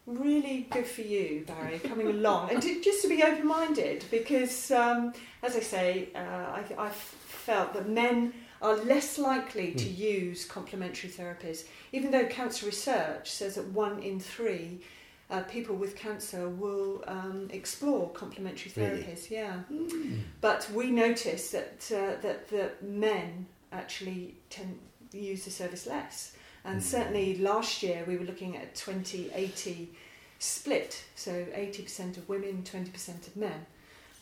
really 0.05 0.67
good 0.69 0.85
for 0.85 1.01
you, 1.01 1.43
Barry, 1.47 1.79
coming 1.79 2.09
along 2.09 2.51
and 2.51 2.61
to, 2.61 2.79
just 2.79 3.01
to 3.01 3.09
be 3.09 3.23
open 3.23 3.47
minded 3.47 4.05
because, 4.11 4.69
um, 4.69 5.13
as 5.41 5.55
I 5.55 5.61
say, 5.61 6.09
uh, 6.13 6.19
I, 6.19 6.63
I 6.77 6.89
felt 6.89 7.73
that 7.73 7.89
men 7.89 8.33
are 8.61 8.75
less 8.75 9.17
likely 9.17 9.71
to 9.71 9.85
mm. 9.85 9.97
use 9.97 10.45
complementary 10.45 11.09
therapies, 11.09 11.65
even 11.91 12.11
though 12.11 12.27
cancer 12.27 12.67
research 12.67 13.31
says 13.31 13.55
that 13.55 13.65
one 13.69 13.97
in 14.03 14.19
three. 14.19 14.81
Uh, 15.29 15.41
people 15.41 15.75
with 15.75 15.95
cancer 15.97 16.47
will 16.47 17.03
um, 17.05 17.49
explore 17.51 18.09
complementary 18.11 18.71
therapies, 18.71 19.29
really? 19.29 19.41
yeah. 19.41 19.59
Mm. 19.69 20.21
But 20.39 20.69
we 20.73 20.89
notice 20.89 21.51
that 21.51 21.91
uh, 21.91 22.21
that 22.21 22.47
the 22.47 22.71
men 22.81 23.45
actually 23.73 24.35
tend 24.49 24.79
to 25.11 25.17
use 25.17 25.43
the 25.43 25.51
service 25.51 25.85
less. 25.85 26.33
And 26.63 26.79
mm. 26.79 26.83
certainly 26.83 27.37
last 27.37 27.83
year 27.83 28.03
we 28.07 28.17
were 28.17 28.25
looking 28.25 28.55
at 28.55 28.63
a 28.63 28.83
20 28.83 29.31
80 29.33 29.89
split, 30.39 31.03
so 31.15 31.31
80% 31.31 32.17
of 32.17 32.29
women, 32.29 32.63
20% 32.63 33.27
of 33.27 33.35
men. 33.35 33.65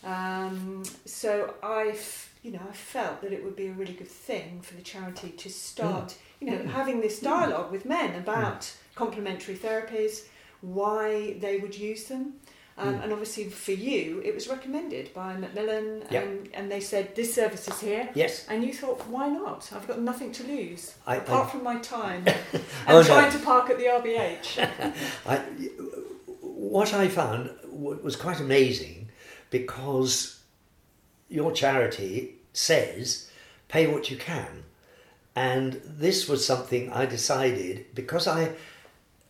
Um, 0.03 0.83
so 1.05 1.55
I, 1.63 1.97
you 2.43 2.51
know, 2.51 2.61
I 2.69 2.73
felt 2.73 3.21
that 3.21 3.33
it 3.33 3.43
would 3.43 3.55
be 3.55 3.67
a 3.67 3.73
really 3.73 3.93
good 3.93 4.07
thing 4.07 4.61
for 4.61 4.75
the 4.75 4.81
charity 4.81 5.29
to 5.29 5.49
start, 5.49 6.09
mm. 6.09 6.15
you 6.39 6.51
know, 6.51 6.57
mm. 6.57 6.69
having 6.69 7.01
this 7.01 7.19
dialogue 7.19 7.71
with 7.71 7.85
men 7.85 8.15
about 8.15 8.61
mm. 8.61 8.75
complementary 8.93 9.55
therapies, 9.55 10.25
why 10.61 11.35
they 11.39 11.57
would 11.57 11.77
use 11.77 12.05
them, 12.05 12.33
um, 12.77 12.95
mm. 12.95 13.03
And 13.03 13.13
obviously, 13.13 13.45
for 13.45 13.71
you, 13.71 14.21
it 14.25 14.33
was 14.33 14.49
recommended 14.49 15.13
by 15.13 15.37
Macmillan, 15.37 16.03
yep. 16.11 16.23
and, 16.23 16.49
and 16.53 16.71
they 16.71 16.81
said 16.81 17.15
this 17.15 17.33
service 17.33 17.67
is 17.69 17.79
here. 17.79 18.09
Yes. 18.13 18.45
And 18.49 18.63
you 18.63 18.73
thought, 18.73 19.07
why 19.07 19.29
not? 19.29 19.71
I've 19.73 19.87
got 19.87 20.01
nothing 20.01 20.33
to 20.33 20.43
lose 20.43 20.95
I, 21.07 21.17
apart 21.17 21.47
I, 21.47 21.51
from 21.51 21.63
my 21.63 21.77
time 21.77 22.25
and 22.53 22.63
oh, 22.89 23.03
trying 23.03 23.31
no. 23.31 23.39
to 23.39 23.45
park 23.45 23.69
at 23.69 23.77
the 23.77 23.85
RBH. 23.85 24.93
I, 25.25 25.37
what 26.41 26.93
I 26.93 27.07
found 27.07 27.51
was 27.69 28.17
quite 28.17 28.41
amazing 28.41 29.09
because 29.51 30.41
your 31.29 31.53
charity 31.53 32.35
says 32.51 33.29
pay 33.69 33.87
what 33.87 34.11
you 34.11 34.17
can. 34.17 34.63
And 35.33 35.81
this 35.85 36.27
was 36.27 36.45
something 36.45 36.91
I 36.91 37.05
decided 37.05 37.85
because 37.93 38.27
I 38.27 38.53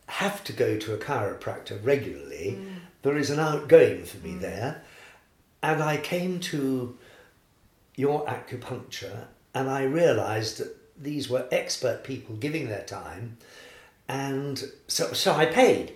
have 0.08 0.44
to 0.44 0.54
go 0.54 0.78
to 0.78 0.94
a 0.94 0.98
chiropractor 0.98 1.84
regularly. 1.84 2.58
Mm 2.60 2.76
there 3.06 3.18
is 3.18 3.30
an 3.30 3.40
outgoing 3.40 4.04
for 4.04 4.18
me 4.26 4.32
mm. 4.32 4.42
there. 4.42 4.82
And 5.62 5.82
I 5.82 5.98
came 5.98 6.40
to 6.40 6.98
your 7.96 8.26
acupuncture 8.26 9.26
and 9.54 9.70
I 9.70 9.84
realized 9.84 10.58
that 10.58 10.76
these 11.00 11.30
were 11.30 11.48
expert 11.52 12.04
people 12.04 12.36
giving 12.36 12.68
their 12.68 12.84
time. 12.84 13.38
And 14.08 14.64
so, 14.88 15.14
so 15.14 15.34
I 15.34 15.46
paid 15.46 15.94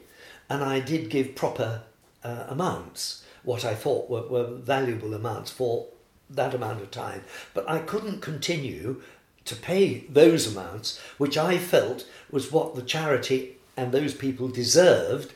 and 0.52 0.64
I 0.64 0.80
did 0.80 1.10
give 1.10 1.34
proper 1.34 1.82
uh, 2.24 2.46
amounts, 2.48 3.26
what 3.42 3.66
I 3.66 3.74
thought 3.74 4.08
were, 4.08 4.28
were 4.28 4.56
valuable 4.58 5.16
amounts 5.16 5.50
for 5.50 5.88
that 6.30 6.54
amount 6.54 6.82
of 6.82 6.92
time. 6.92 7.24
But 7.56 7.68
I 7.68 7.80
couldn't 7.80 8.22
continue 8.22 9.02
to 9.46 9.56
pay 9.56 10.02
those 10.10 10.46
amounts, 10.46 11.00
which 11.18 11.40
I 11.40 11.58
felt 11.58 12.08
was 12.30 12.52
what 12.52 12.76
the 12.76 12.84
charity 12.84 13.58
and 13.80 13.92
those 13.92 14.14
people 14.14 14.48
deserved 14.48 15.34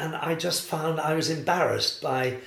and 0.00 0.16
I 0.16 0.34
just 0.34 0.62
found 0.62 0.98
I 0.98 1.14
was 1.14 1.28
embarrassed 1.28 2.00
by, 2.00 2.38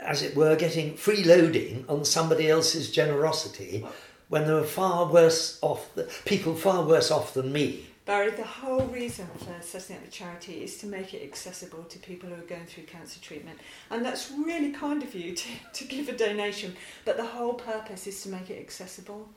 as 0.00 0.22
it 0.22 0.34
were, 0.34 0.56
getting 0.56 0.94
freeloading 0.94 1.88
on 1.90 2.06
somebody 2.06 2.48
else's 2.48 2.90
generosity 2.90 3.84
when 4.28 4.46
there 4.46 4.54
were 4.54 4.64
far 4.64 5.06
worse 5.06 5.58
off, 5.60 5.90
people 6.24 6.54
far 6.54 6.84
worse 6.84 7.10
off 7.10 7.34
than 7.34 7.52
me. 7.52 7.86
Barry, 8.06 8.30
the 8.30 8.44
whole 8.44 8.86
reason 8.86 9.26
for 9.36 9.54
setting 9.60 9.96
up 9.96 10.04
the 10.04 10.10
charity 10.10 10.62
is 10.62 10.78
to 10.78 10.86
make 10.86 11.12
it 11.12 11.22
accessible 11.22 11.84
to 11.84 11.98
people 11.98 12.28
who 12.28 12.36
are 12.36 12.46
going 12.46 12.64
through 12.66 12.84
cancer 12.84 13.20
treatment. 13.20 13.58
And 13.90 14.04
that's 14.04 14.30
really 14.30 14.70
kind 14.70 15.02
of 15.02 15.14
you 15.14 15.34
to, 15.34 15.48
to 15.74 15.84
give 15.84 16.08
a 16.08 16.16
donation, 16.16 16.76
but 17.04 17.16
the 17.16 17.26
whole 17.26 17.54
purpose 17.54 18.06
is 18.06 18.22
to 18.22 18.28
make 18.30 18.48
it 18.48 18.60
accessible. 18.60 19.28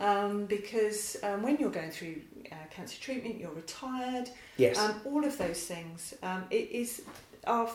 Um, 0.00 0.46
because 0.46 1.16
um, 1.22 1.42
when 1.42 1.58
you're 1.58 1.70
going 1.70 1.90
through 1.90 2.22
uh, 2.50 2.54
cancer 2.70 2.98
treatment, 2.98 3.38
you're 3.38 3.52
retired. 3.52 4.30
Yes. 4.56 4.78
Um, 4.78 5.00
all 5.04 5.24
of 5.24 5.36
those 5.36 5.62
things. 5.66 6.14
Um, 6.22 6.44
it 6.50 6.70
is 6.70 7.02
our 7.46 7.68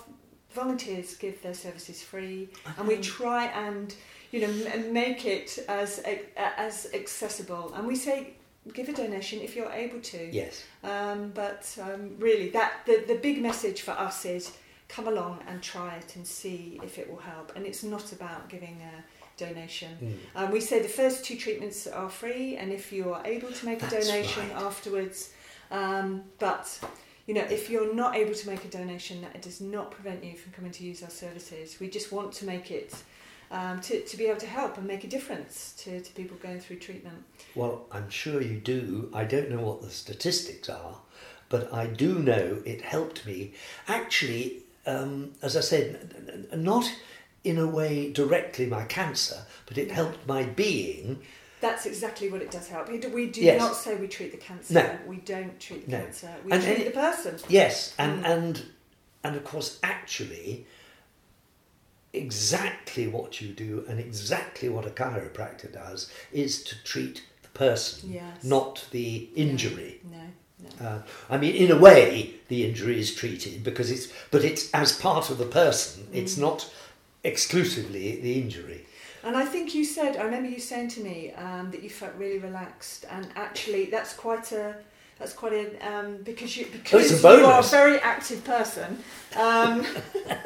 volunteers 0.52 1.16
give 1.16 1.42
their 1.44 1.54
services 1.54 2.02
free, 2.02 2.50
and 2.78 2.88
we 2.88 2.98
try 2.98 3.46
and 3.46 3.94
you 4.32 4.42
know 4.42 4.68
m- 4.74 4.92
make 4.92 5.26
it 5.26 5.60
as 5.70 6.04
as 6.36 6.88
accessible. 6.94 7.74
And 7.76 7.86
we 7.86 7.96
say 7.96 8.34
give 8.74 8.90
a 8.90 8.94
donation 8.94 9.42
if 9.42 9.56
you're 9.56 9.72
able 9.72 10.00
to. 10.00 10.30
Yes. 10.32 10.64
Um, 10.84 11.32
but 11.36 11.78
um, 11.80 12.16
really, 12.18 12.50
that 12.50 12.74
the 12.88 13.04
the 13.08 13.16
big 13.16 13.42
message 13.42 13.82
for 13.82 13.92
us 13.92 14.26
is 14.26 14.52
come 14.88 15.08
along 15.08 15.40
and 15.48 15.62
try 15.62 15.96
it 15.96 16.16
and 16.16 16.26
see 16.26 16.80
if 16.84 16.98
it 16.98 17.10
will 17.10 17.20
help. 17.20 17.52
And 17.56 17.66
it's 17.66 17.84
not 17.84 18.12
about 18.14 18.50
giving 18.50 18.82
a 18.82 19.04
donation. 19.38 20.19
Mm. 20.36 20.43
Um, 20.43 20.52
we 20.52 20.62
say 20.62 20.82
the 20.82 20.88
first 20.88 21.26
two 21.26 21.38
treatments 21.38 21.88
are 21.88 22.10
free, 22.10 22.58
and 22.58 22.71
if 22.71 22.91
you 22.91 23.13
are 23.13 23.21
able 23.26 23.52
to 23.52 23.65
make 23.65 23.82
a 23.84 23.89
donation 23.89 24.48
right. 24.50 24.63
afterwards, 24.63 25.34
um, 25.71 26.24
but 26.39 26.80
you 27.28 27.34
know, 27.34 27.41
if 27.41 27.69
you're 27.69 27.93
not 27.93 28.15
able 28.15 28.36
to 28.36 28.50
make 28.50 28.63
a 28.65 28.67
donation, 28.67 29.21
that 29.21 29.36
it 29.36 29.41
does 29.41 29.60
not 29.60 29.91
prevent 29.91 30.24
you 30.24 30.36
from 30.36 30.52
coming 30.52 30.71
to 30.71 30.84
use 30.84 31.02
our 31.02 31.10
services. 31.10 31.80
We 31.80 31.89
just 31.89 32.12
want 32.12 32.32
to 32.34 32.45
make 32.45 32.69
it 32.69 32.95
um, 33.52 33.82
to, 33.82 34.02
to 34.02 34.17
be 34.17 34.26
able 34.26 34.39
to 34.41 34.48
help 34.48 34.78
and 34.78 34.86
make 34.86 35.04
a 35.04 35.08
difference 35.08 35.74
to, 35.80 36.02
to 36.02 36.13
people 36.13 36.38
going 36.38 36.60
through 36.60 36.78
treatment. 36.78 37.24
Well, 37.56 37.88
I'm 37.91 38.10
sure 38.10 38.41
you 38.41 38.58
do. 38.60 39.10
I 39.13 39.24
don't 39.24 39.50
know 39.50 39.62
what 39.62 39.82
the 39.82 39.89
statistics 39.89 40.69
are, 40.69 40.98
but 41.50 41.74
I 41.74 41.88
do 41.88 42.19
know 42.19 42.62
it 42.63 42.82
helped 42.82 43.26
me. 43.26 43.54
Actually, 43.88 44.63
um, 44.86 45.32
as 45.41 45.58
I 45.58 45.62
said, 45.62 46.48
not 46.56 46.91
in 47.46 47.58
a 47.58 47.68
way 47.68 48.12
directly 48.12 48.66
my 48.66 48.84
cancer, 48.86 49.46
but 49.66 49.78
it 49.78 49.92
helped 49.92 50.28
my 50.28 50.44
being. 50.44 51.22
That's 51.62 51.86
exactly 51.86 52.30
what 52.30 52.42
it 52.42 52.52
does 52.52 52.68
help. 52.68 52.90
We 52.90 52.98
do, 52.98 53.42
yes. 53.42 53.60
not 53.60 53.76
say 53.76 53.96
we 53.96 54.08
treat 54.08 54.32
the 54.32 54.38
cancer. 54.38 54.74
No. 54.74 54.98
We 55.08 55.18
don't 55.18 55.60
treat 55.60 55.86
the 55.86 55.92
no. 55.94 56.02
cancer. 56.04 56.32
We 56.44 56.52
and, 56.52 56.64
treat 56.64 56.78
and, 56.78 56.88
the 56.88 56.92
person. 56.92 57.40
Yes, 57.48 57.94
and, 57.98 58.24
mm. 58.24 58.30
and 58.30 58.66
and 59.24 59.36
of 59.36 59.44
course 59.44 59.80
actually 59.82 60.68
exactly 62.14 63.08
what 63.08 63.42
you 63.42 63.50
do 63.50 63.84
and 63.90 64.00
exactly 64.00 64.70
what 64.70 64.86
a 64.86 64.90
chiropractor 64.90 65.72
does 65.72 66.12
is 66.32 66.64
to 66.64 66.82
treat 66.84 67.24
the 67.42 67.50
person, 67.50 68.14
yes. 68.14 68.44
not 68.44 68.88
the 68.92 69.30
injury. 69.36 70.02
No. 70.10 70.18
no. 70.18 70.24
No. 70.80 70.88
Uh, 70.88 71.02
I 71.30 71.38
mean, 71.38 71.54
in 71.54 71.70
a 71.70 71.78
way, 71.78 72.36
the 72.48 72.66
injury 72.66 72.98
is 72.98 73.14
treated 73.14 73.64
because 73.64 73.92
it's, 73.92 74.08
but 74.32 74.46
it's 74.46 74.72
as 74.72 74.94
part 74.94 75.30
of 75.30 75.38
the 75.38 75.46
person. 75.46 76.04
Mm. 76.04 76.16
It's 76.16 76.38
not 76.38 76.72
exclusively 77.26 78.20
the 78.22 78.42
injury. 78.42 78.86
And 79.24 79.36
I 79.36 79.46
think 79.46 79.74
you 79.74 79.84
said, 79.84 80.18
I 80.18 80.24
remember 80.24 80.50
you 80.50 80.60
saying 80.60 80.90
to 80.90 81.02
me 81.02 81.32
um, 81.34 81.72
that 81.72 81.82
you 81.82 81.90
felt 81.90 82.14
really 82.16 82.38
relaxed, 82.38 83.06
and 83.10 83.28
actually, 83.36 83.86
that's 83.86 84.14
quite 84.14 84.52
a 84.52 84.76
that's 85.18 85.34
quite 85.34 85.54
a 85.54 85.66
um, 85.92 86.18
because 86.24 86.56
you 86.56 86.68
because 86.72 87.26
oh, 87.26 87.38
you 87.38 87.46
are 87.46 87.60
a 87.60 87.64
very 87.64 87.98
active 88.00 88.44
person. 88.44 89.00
Um, 89.36 89.86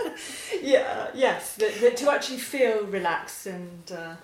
yeah, 0.62 1.10
yes, 1.14 1.56
that, 1.56 1.76
that 1.82 1.98
to 1.98 2.12
actually 2.12 2.38
feel 2.38 2.86
relaxed 2.86 3.48
and 3.48 3.92
uh, 3.92 4.16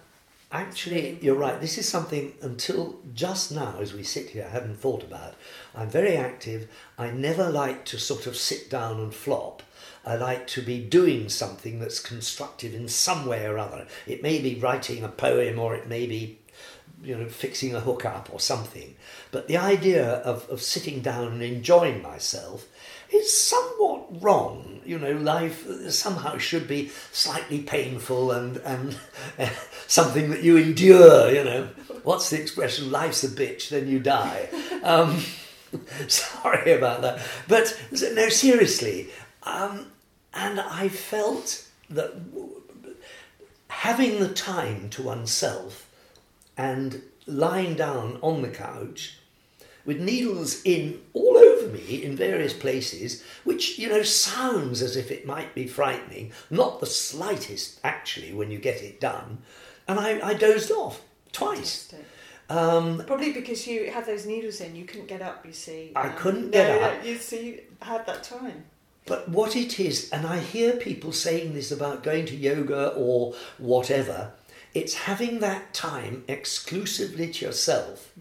Actually, 0.52 1.18
you're 1.22 1.36
right. 1.36 1.60
This 1.60 1.78
is 1.78 1.90
something 1.90 2.34
until 2.42 2.96
just 3.14 3.52
now, 3.52 3.76
as 3.82 3.94
we 3.94 4.04
sit 4.04 4.30
here, 4.30 4.46
I 4.48 4.54
hadn't 4.54 4.78
thought 4.78 5.04
about. 5.04 5.34
I'm 5.76 5.90
very 5.90 6.16
active. 6.16 6.70
I 6.98 7.12
never 7.12 7.50
like 7.50 7.84
to 7.86 8.00
sort 8.00 8.26
of 8.26 8.38
sit 8.38 8.70
down 8.70 9.02
and 9.02 9.14
flop. 9.14 9.64
I 10.06 10.16
like 10.16 10.46
to 10.48 10.62
be 10.62 10.80
doing 10.80 11.30
something 11.30 11.80
that's 11.80 12.00
constructive 12.00 12.76
in 12.76 12.88
some 12.88 13.26
way 13.26 13.46
or 13.46 13.58
other. 13.58 13.88
It 14.06 14.22
may 14.22 14.40
be 14.40 14.56
writing 14.56 15.04
a 15.04 15.10
poem 15.10 15.58
or 15.58 15.76
it 15.76 15.88
may 15.88 16.06
be, 16.06 16.40
you 17.04 17.18
know, 17.18 17.26
fixing 17.26 17.74
a 17.74 17.80
hook 17.80 18.06
up 18.06 18.30
or 18.32 18.40
something. 18.40 18.96
But 19.32 19.48
the 19.48 19.58
idea 19.58 20.18
of, 20.18 20.48
of 20.50 20.62
sitting 20.62 21.02
down 21.02 21.28
and 21.30 21.42
enjoying 21.42 22.04
myself 22.04 22.68
is 23.12 23.36
somewhat 23.36 24.22
wrong. 24.22 24.82
You 24.86 25.00
know, 25.00 25.14
life 25.14 25.66
somehow 25.92 26.38
should 26.38 26.68
be 26.68 26.92
slightly 27.12 27.64
painful 27.64 28.32
and, 28.32 28.58
and 28.58 28.96
something 29.88 30.30
that 30.30 30.44
you 30.44 30.58
endure, 30.58 31.32
you 31.32 31.44
know. 31.44 31.70
What's 32.04 32.30
the 32.30 32.40
expression? 32.40 32.92
Life's 32.92 33.24
a 33.24 33.30
bitch, 33.30 33.70
then 33.70 33.88
you 33.88 34.00
die. 34.00 34.50
Um, 34.84 35.24
sorry 36.08 36.74
about 36.74 37.02
that. 37.02 37.20
But 37.48 37.76
no, 37.92 38.30
seriously. 38.30 39.10
Um, 39.42 39.88
and 40.36 40.60
I 40.60 40.90
felt 40.90 41.66
that 41.90 42.14
having 43.70 44.20
the 44.20 44.30
time 44.30 44.90
to 44.90 45.02
oneself 45.02 45.90
and 46.58 47.02
lying 47.26 47.76
down 47.76 48.20
on 48.22 48.42
the 48.42 48.50
couch 48.50 49.18
with 49.86 50.00
needles 50.00 50.62
in 50.64 51.00
all 51.14 51.38
over 51.38 51.68
me 51.68 52.04
in 52.04 52.16
various 52.16 52.54
places, 52.54 53.24
which, 53.44 53.78
you 53.78 53.88
know, 53.88 54.02
sounds 54.02 54.82
as 54.82 54.96
if 54.98 55.12
it 55.12 55.26
might 55.26 55.54
be 55.54 55.68
frightening, 55.68 56.32
not 56.50 56.80
the 56.80 56.86
slightest 56.86 57.80
actually 57.84 58.34
when 58.34 58.50
you 58.52 58.58
get 58.58 58.82
it 58.82 59.00
done. 59.00 59.40
And 59.88 60.00
I, 60.00 60.30
I 60.30 60.34
dozed 60.34 60.72
off 60.72 61.02
twice. 61.32 61.94
Um, 62.50 63.04
Probably 63.06 63.32
because 63.32 63.68
you 63.68 63.92
had 63.92 64.06
those 64.06 64.26
needles 64.26 64.60
in, 64.62 64.76
you 64.76 64.86
couldn't 64.86 65.08
get 65.08 65.22
up. 65.22 65.46
You 65.46 65.54
see, 65.54 65.92
Um, 65.96 66.06
I 66.06 66.10
couldn't 66.10 66.46
no, 66.46 66.52
get 66.52 66.82
no, 66.82 66.88
up. 66.88 67.06
You 67.06 67.18
see, 67.18 67.62
had 67.82 68.06
that 68.08 68.24
time. 68.24 68.66
But 69.06 69.30
what 69.30 69.56
it 69.56 69.80
is, 69.80 70.10
and 70.12 70.26
I 70.26 70.40
hear 70.40 70.74
people 70.74 71.12
saying 71.12 71.54
this 71.54 71.72
about 71.72 72.04
going 72.04 72.26
to 72.28 72.36
yoga 72.36 72.88
or 72.90 73.36
whatever, 73.58 74.32
it's 74.74 74.94
having 74.96 75.40
that 75.40 75.74
time 75.74 76.24
exclusively 76.28 77.32
to 77.34 77.46
yourself 77.46 78.12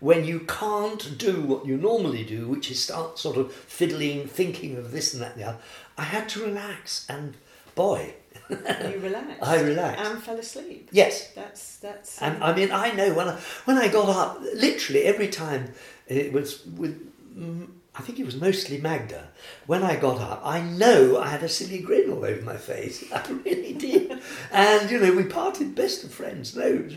when 0.00 0.24
you 0.24 0.40
can't 0.40 1.18
do 1.18 1.42
what 1.42 1.66
you 1.66 1.76
normally 1.76 2.24
do, 2.24 2.48
which 2.48 2.70
is 2.70 2.82
start 2.82 3.18
sort 3.18 3.36
of 3.36 3.52
fiddling, 3.52 4.26
thinking 4.26 4.76
of 4.78 4.90
this 4.92 5.12
and 5.12 5.22
that 5.22 5.32
and 5.34 5.42
the 5.42 5.48
other. 5.48 5.58
I 5.98 6.04
had 6.04 6.28
to 6.30 6.42
relax, 6.42 7.04
and 7.08 7.36
boy, 7.74 8.14
You 8.48 8.98
relaxed. 9.02 9.42
I 9.42 9.60
relaxed. 9.60 10.04
and 10.10 10.22
fell 10.22 10.38
asleep. 10.38 10.88
yes. 10.92 11.30
That's 11.32 11.76
that's. 11.76 12.20
And 12.22 12.42
I 12.42 12.54
mean, 12.56 12.72
I 12.72 12.92
know 12.92 13.12
when 13.12 13.28
I 13.28 13.38
when 13.66 13.76
I 13.76 13.88
got 13.88 14.08
up, 14.08 14.40
literally 14.54 15.02
every 15.04 15.28
time 15.28 15.72
it 16.08 16.32
was 16.32 16.64
with, 16.66 16.98
mm, 17.38 17.68
I 17.96 18.02
think 18.02 18.18
it 18.20 18.24
was 18.26 18.36
mostly 18.36 18.78
Magda. 18.78 19.28
When 19.66 19.82
I 19.82 19.96
got 19.96 20.20
up, 20.20 20.40
I 20.44 20.60
know 20.60 21.18
I 21.18 21.28
had 21.28 21.42
a 21.42 21.48
silly 21.48 21.80
grin 21.80 22.10
all 22.10 22.24
over 22.24 22.40
my 22.42 22.56
face. 22.56 23.04
I 23.12 23.26
really 23.44 23.72
did. 23.74 24.20
and 24.52 24.90
you 24.90 25.00
know, 25.00 25.12
we 25.12 25.24
parted 25.24 25.74
best 25.74 26.04
of 26.04 26.12
friends. 26.14 26.54
No, 26.56 26.88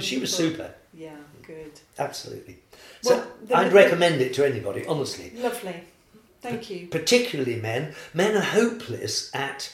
she 0.00 0.18
was 0.18 0.34
super. 0.34 0.74
yeah, 0.92 1.14
good, 1.46 1.80
Absolutely. 1.98 2.58
So 3.02 3.16
Well, 3.16 3.26
the- 3.44 3.56
I'd 3.56 3.70
the- 3.70 3.74
recommend 3.74 4.20
it 4.20 4.34
to 4.34 4.44
anybody, 4.46 4.84
honestly. 4.86 5.32
lovely. 5.36 5.76
Thank 6.40 6.70
you. 6.70 6.88
Particularly 6.88 7.56
men. 7.56 7.94
Men 8.12 8.36
are 8.36 8.40
hopeless 8.40 9.30
at 9.34 9.72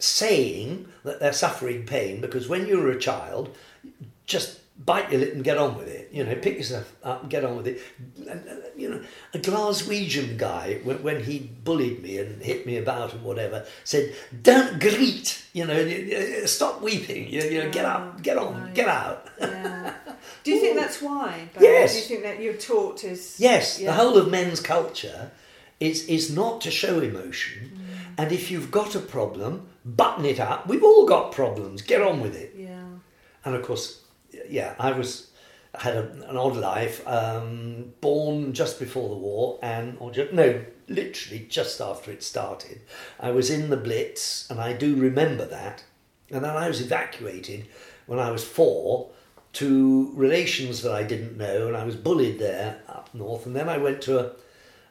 saying 0.00 0.88
that 1.04 1.20
they're 1.20 1.32
suffering 1.32 1.86
pain 1.86 2.20
because 2.20 2.48
when 2.48 2.66
you 2.66 2.78
were 2.80 2.90
a 2.90 2.98
child, 2.98 3.56
just 4.26 4.58
bite 4.84 5.10
your 5.10 5.20
lip 5.20 5.32
and 5.34 5.42
get 5.44 5.56
on 5.58 5.76
with 5.78 5.88
it. 5.88 6.10
You 6.12 6.24
know, 6.24 6.34
pick 6.36 6.56
yourself 6.58 6.92
up 7.02 7.22
and 7.22 7.30
get 7.30 7.44
on 7.44 7.56
with 7.56 7.66
it. 7.66 7.80
And, 8.28 8.48
uh, 8.48 8.52
You 8.76 8.90
know, 8.90 9.00
a 9.32 9.38
Glaswegian 9.38 10.36
guy, 10.36 10.80
when, 10.84 11.02
when 11.02 11.22
he 11.24 11.38
bullied 11.64 12.02
me 12.02 12.18
and 12.18 12.42
hit 12.42 12.66
me 12.66 12.76
about 12.76 13.14
and 13.14 13.22
whatever, 13.22 13.64
said, 13.84 14.14
"Don't 14.42 14.78
greet. 14.78 15.42
You 15.54 15.64
know, 15.66 15.74
y- 15.74 16.08
y- 16.40 16.44
stop 16.46 16.82
weeping. 16.82 17.28
You, 17.32 17.42
you 17.42 17.62
know, 17.64 17.70
get 17.70 17.86
up, 17.86 18.22
get 18.22 18.36
on, 18.36 18.54
Right. 18.62 18.74
get 18.74 18.88
out." 18.88 19.26
Yeah. 19.40 19.94
Do 20.44 20.50
you 20.52 20.60
think 20.60 20.76
that's 20.82 21.00
why? 21.00 21.48
Barry? 21.54 21.66
Yes. 21.66 21.92
Do 21.94 21.98
you 22.00 22.04
think 22.06 22.22
that 22.24 22.40
you're 22.42 22.52
taught 22.70 23.02
as 23.04 23.40
Yes, 23.40 23.78
Yeah. 23.80 23.86
the 23.90 23.96
whole 24.02 24.16
of 24.18 24.30
men's 24.30 24.60
culture 24.60 25.30
is 25.80 26.04
is 26.06 26.30
not 26.30 26.60
to 26.62 26.70
show 26.70 27.00
emotion. 27.00 27.72
And 28.18 28.30
if 28.32 28.50
you've 28.50 28.70
got 28.70 28.94
a 28.94 29.00
problem, 29.00 29.68
button 29.84 30.24
it 30.26 30.38
up. 30.40 30.66
We've 30.66 30.82
all 30.84 31.06
got 31.06 31.32
problems. 31.32 31.82
Get 31.82 32.00
on 32.02 32.20
with 32.20 32.34
it. 32.34 32.54
Yeah. 32.56 32.84
And 33.44 33.54
of 33.54 33.62
course, 33.62 34.00
yeah, 34.50 34.74
I 34.78 34.92
was 34.92 35.30
had 35.74 35.96
a, 35.96 36.10
an 36.28 36.36
odd 36.36 36.56
life. 36.56 37.06
Um, 37.06 37.92
born 38.00 38.52
just 38.52 38.78
before 38.78 39.08
the 39.08 39.16
war, 39.16 39.58
and 39.62 39.96
or 40.00 40.10
ju- 40.10 40.28
no, 40.32 40.64
literally 40.88 41.46
just 41.48 41.80
after 41.80 42.10
it 42.10 42.22
started. 42.22 42.80
I 43.20 43.30
was 43.30 43.50
in 43.50 43.70
the 43.70 43.76
Blitz, 43.76 44.48
and 44.50 44.60
I 44.60 44.72
do 44.72 44.96
remember 44.96 45.44
that. 45.46 45.84
And 46.30 46.44
then 46.44 46.56
I 46.56 46.68
was 46.68 46.80
evacuated 46.80 47.66
when 48.06 48.18
I 48.18 48.30
was 48.30 48.44
four 48.44 49.10
to 49.54 50.10
relations 50.14 50.82
that 50.82 50.92
I 50.92 51.02
didn't 51.02 51.36
know, 51.36 51.68
and 51.68 51.76
I 51.76 51.84
was 51.84 51.96
bullied 51.96 52.38
there 52.38 52.80
up 52.88 53.14
north. 53.14 53.46
And 53.46 53.54
then 53.54 53.68
I 53.68 53.78
went 53.78 54.02
to 54.02 54.18
a, 54.18 54.32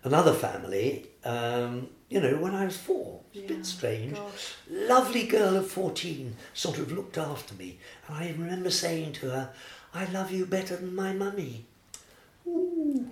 another 0.05 0.33
family. 0.33 1.07
Um, 1.25 1.89
you 2.09 2.21
know, 2.21 2.35
when 2.37 2.53
I 2.55 2.65
was 2.65 2.77
four, 2.77 3.21
it's 3.33 3.39
a 3.39 3.41
Yeah, 3.41 3.47
bit 3.57 3.65
strange 3.65 4.13
Gosh. 4.15 4.53
lovely 4.69 5.25
girl 5.25 5.57
of 5.57 5.67
14 5.69 6.35
sort 6.53 6.77
of 6.77 6.91
looked 6.91 7.17
after 7.17 7.53
me. 7.55 7.79
And 8.07 8.17
I 8.17 8.29
remember 8.37 8.69
saying 8.69 9.13
to 9.13 9.29
her, 9.31 9.49
I 9.93 10.05
love 10.05 10.31
you 10.31 10.45
better 10.45 10.75
than 10.75 10.95
my 10.95 11.13
mummy. 11.13 11.65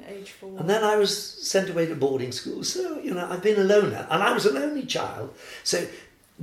Age 0.07 0.31
four. 0.31 0.59
And 0.59 0.69
then 0.69 0.83
I 0.83 0.95
was 0.95 1.17
sent 1.47 1.69
away 1.69 1.87
to 1.87 1.95
boarding 1.95 2.31
school. 2.31 2.63
So, 2.63 2.99
you 2.99 3.13
know, 3.15 3.27
I've 3.29 3.41
been 3.41 3.59
a 3.59 3.63
loner. 3.63 4.05
And 4.11 4.21
I 4.21 4.31
was 4.31 4.45
an 4.45 4.57
only 4.57 4.85
child. 4.85 5.33
So 5.63 5.87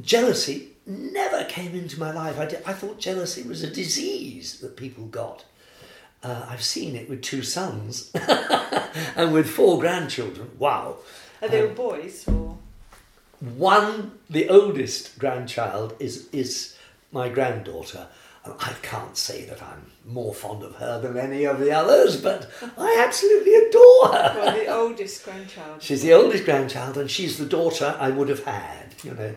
jealousy 0.01 0.71
never 0.87 1.45
came 1.45 1.75
into 1.77 2.01
my 2.01 2.11
life. 2.13 2.39
I, 2.39 2.47
did, 2.47 2.63
I 2.67 2.73
thought 2.73 2.99
jealousy 2.99 3.43
was 3.45 3.63
a 3.63 3.71
disease 3.71 4.59
that 4.61 4.77
people 4.77 5.05
got. 5.05 5.45
Uh, 6.23 6.47
I've 6.49 6.63
seen 6.63 6.97
it 6.97 7.09
with 7.09 7.23
two 7.23 7.43
sons 7.43 8.11
and 9.17 9.33
with 9.33 9.49
four 9.49 9.79
grandchildren. 9.79 10.51
Wow. 10.59 10.97
Are 11.41 11.49
they 11.49 11.63
all 11.63 11.69
um, 11.69 11.75
boys 11.75 12.29
or? 12.29 12.59
One, 13.41 14.19
the 14.29 14.51
oldest 14.51 15.19
grandchild 15.19 15.97
is 15.99 16.29
is 16.31 16.77
my 17.11 17.29
granddaughter. 17.31 18.07
And 18.45 18.55
I 18.59 18.73
can't 18.81 19.17
say 19.17 19.45
that 19.47 19.63
I'm 19.63 19.93
more 20.07 20.33
fond 20.33 20.63
of 20.63 20.75
her 20.77 20.99
than 21.01 21.19
any 21.19 21.45
of 21.45 21.61
the 21.61 21.73
others, 21.73 22.19
but 22.19 22.51
I 22.79 22.97
absolutely 23.07 23.55
adore 23.55 24.09
her. 24.09 24.33
Well, 24.35 24.59
the 24.59 24.67
oldest 24.67 25.25
grandchild. 25.25 25.83
She's 25.83 26.01
the 26.01 26.15
oldest 26.15 26.47
grandchild, 26.47 26.97
and 26.97 27.11
she's 27.11 27.37
the 27.37 27.45
daughter 27.45 27.97
I 27.99 28.11
would 28.11 28.31
have 28.31 28.45
had, 28.45 28.95
you 29.03 29.13
know, 29.13 29.35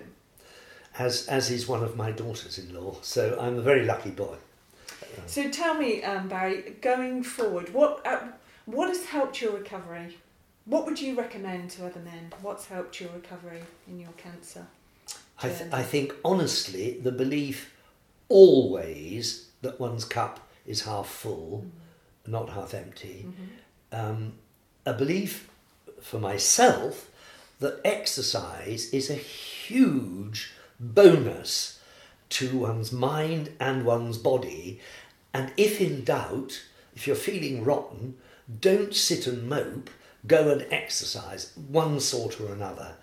as 0.98 1.28
as 1.28 1.50
is 1.52 1.68
one 1.68 1.84
of 1.84 1.98
my 1.98 2.12
daughters-in-law. 2.12 2.98
So 3.02 3.38
I'm 3.40 3.58
a 3.58 3.62
very 3.62 3.86
lucky 3.86 4.12
boy. 4.12 4.36
So 5.26 5.50
tell 5.50 5.76
me, 5.76 6.04
um, 6.04 6.28
Barry, 6.28 6.76
going 6.82 7.24
forward, 7.24 7.74
what 7.74 8.06
uh, 8.06 8.20
what 8.66 8.88
has 8.90 9.06
helped 9.06 9.42
your 9.42 9.52
recovery? 9.54 10.18
What 10.66 10.86
would 10.86 11.00
you 11.02 11.16
recommend 11.16 11.72
to 11.72 11.86
other 11.86 12.00
men? 12.00 12.32
What's 12.42 12.68
helped 12.68 13.00
your 13.02 13.10
recovery 13.12 13.62
in 13.88 14.00
your 14.00 14.12
cancer? 14.18 14.66
I, 15.42 15.50
th- 15.50 15.74
I 15.74 15.84
think 15.84 16.14
honestly, 16.24 17.00
the 17.02 17.12
belief 17.12 17.74
always 18.30 19.50
that 19.62 19.80
one's 19.80 20.06
cup 20.06 20.40
is 20.66 20.84
half 20.84 21.08
full, 21.08 21.66
not 22.26 22.50
half 22.50 22.74
empty. 22.74 23.28
Um, 23.92 24.34
a 24.86 24.94
belief 24.94 25.50
for 26.02 26.20
myself 26.20 27.10
that 27.60 27.82
exercise 27.84 28.90
is 28.94 29.10
a 29.10 29.16
huge 29.16 30.54
bonus 30.80 31.80
to 32.30 32.58
one's 32.58 32.92
mind 32.92 33.52
and 33.60 33.86
one's 33.86 34.18
body. 34.18 34.80
And 35.34 35.52
if 35.58 35.82
in 35.82 36.04
doubt, 36.04 36.62
if 36.96 37.08
you're 37.08 37.16
feeling 37.16 37.64
rotten, 37.64 38.16
don't 38.60 38.94
sit 38.96 39.26
and 39.26 39.48
mope, 39.50 39.90
go 40.28 40.50
and 40.50 40.66
exercise, 40.72 41.52
one 41.70 42.00
sort 42.00 42.40
or 42.40 42.54
another. 42.54 42.94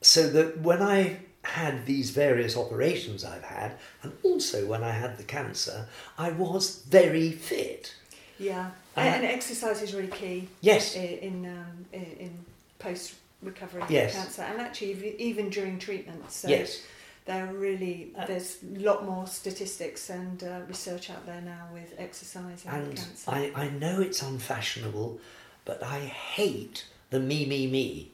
So 0.00 0.28
that 0.30 0.60
when 0.60 0.82
I 0.82 1.18
had 1.42 1.86
these 1.86 2.10
various 2.10 2.56
operations 2.56 3.24
I've 3.24 3.42
had, 3.44 3.72
and 4.02 4.12
also 4.22 4.66
when 4.66 4.84
I 4.84 4.90
had 4.90 5.16
the 5.16 5.24
cancer, 5.24 5.86
I 6.18 6.30
was 6.30 6.82
very 6.88 7.32
fit. 7.32 7.94
Yeah, 8.38 8.70
and, 8.96 9.14
and 9.16 9.24
exercise 9.24 9.82
is 9.82 9.94
really 9.94 10.08
key 10.08 10.48
Yes. 10.60 10.96
i- 10.96 11.00
in 11.00 11.46
um, 11.46 11.86
in, 11.92 12.02
in 12.18 12.44
post 12.78 13.14
recovery 13.42 13.82
Yes. 13.88 14.14
cancer, 14.14 14.42
and 14.42 14.60
actually 14.60 15.16
even 15.18 15.48
during 15.50 15.78
treatment. 15.78 16.30
So 16.30 16.48
Yes. 16.48 16.80
They're 17.24 17.52
really 17.52 18.12
Uh, 18.16 18.26
there's 18.26 18.58
a 18.62 18.78
lot 18.80 19.04
more 19.04 19.26
statistics 19.26 20.10
and 20.10 20.42
uh, 20.42 20.60
research 20.68 21.10
out 21.10 21.24
there 21.26 21.40
now 21.40 21.68
with 21.72 21.94
exercise 21.98 22.64
and, 22.66 22.88
And 22.88 22.96
cancer. 22.96 23.30
I, 23.30 23.52
I 23.54 23.70
know 23.70 24.00
it's 24.00 24.22
unfashionable, 24.22 25.20
but 25.64 25.82
I 25.82 26.00
hate 26.00 26.86
the 27.10 27.20
me, 27.20 27.46
me, 27.46 27.66
me 27.66 28.10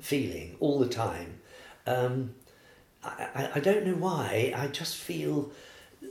feeling 0.00 0.56
all 0.60 0.78
the 0.78 0.88
time. 0.88 1.40
Um, 1.86 2.34
I, 3.02 3.28
I, 3.34 3.50
I 3.56 3.60
don't 3.60 3.86
know 3.86 3.94
why. 3.94 4.52
I 4.56 4.66
just 4.66 4.96
feel 4.96 5.50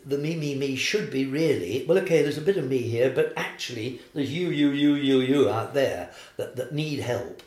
the 0.06 0.18
me, 0.18 0.36
me, 0.36 0.56
me 0.56 0.76
should 0.76 1.12
be 1.12 1.26
really 1.26 1.86
well. 1.88 1.97
Okay, 2.00 2.22
there's 2.22 2.38
a 2.38 2.41
bit 2.41 2.58
of 2.58 2.68
me 2.68 2.80
here, 2.80 3.10
but 3.10 3.34
actually, 3.36 4.02
there's 4.14 4.32
you, 4.32 4.50
you, 4.50 4.70
you, 4.72 4.95
you, 4.95 5.20
you 5.20 5.50
out 5.50 5.74
there 5.74 6.12
that, 6.38 6.56
that 6.56 6.74
need 6.74 7.00
help. 7.00 7.43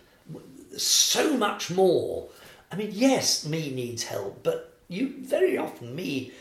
So 0.77 1.37
much 1.37 1.71
more. 1.71 2.29
I 2.71 2.77
mean, 2.77 2.91
yes, 2.93 3.47
me 3.47 3.71
needs 3.71 4.05
help, 4.05 4.43
but 4.43 4.72
you 4.93 5.15
very 5.19 5.57
often 5.59 5.95
me 5.95 6.33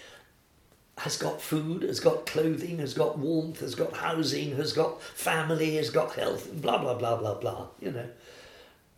has 0.98 1.18
got 1.18 1.42
food, 1.42 1.82
has 1.82 2.00
got 2.00 2.26
clothing, 2.26 2.78
has 2.78 2.94
got 2.94 3.18
warmth, 3.18 3.62
has 3.62 3.74
got 3.74 3.96
housing, 3.96 4.56
has 4.56 4.74
got 4.74 5.02
family, 5.02 5.76
has 5.78 5.90
got 5.90 6.14
health, 6.14 6.54
blah, 6.62 6.78
blah, 6.78 6.94
blah, 6.94 7.18
blah, 7.18 7.34
blah. 7.36 7.68
You 7.80 7.92
know, 7.92 8.10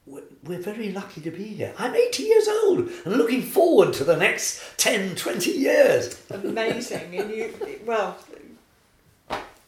we're, 0.05 0.23
we're 0.43 0.59
very 0.59 0.91
lucky 0.91 1.21
to 1.21 1.31
be 1.31 1.45
here. 1.45 1.73
I'm 1.77 1.95
80 1.95 2.23
years 2.23 2.47
old 2.47 2.89
and 3.05 3.15
looking 3.15 3.41
forward 3.41 3.93
to 3.93 4.03
the 4.03 4.17
next 4.17 4.61
10, 4.77 5.15
20 5.15 5.51
years. 5.51 6.21
Amazing, 6.29 7.15
and 7.15 7.29
you 7.29 7.53
well, 7.85 8.17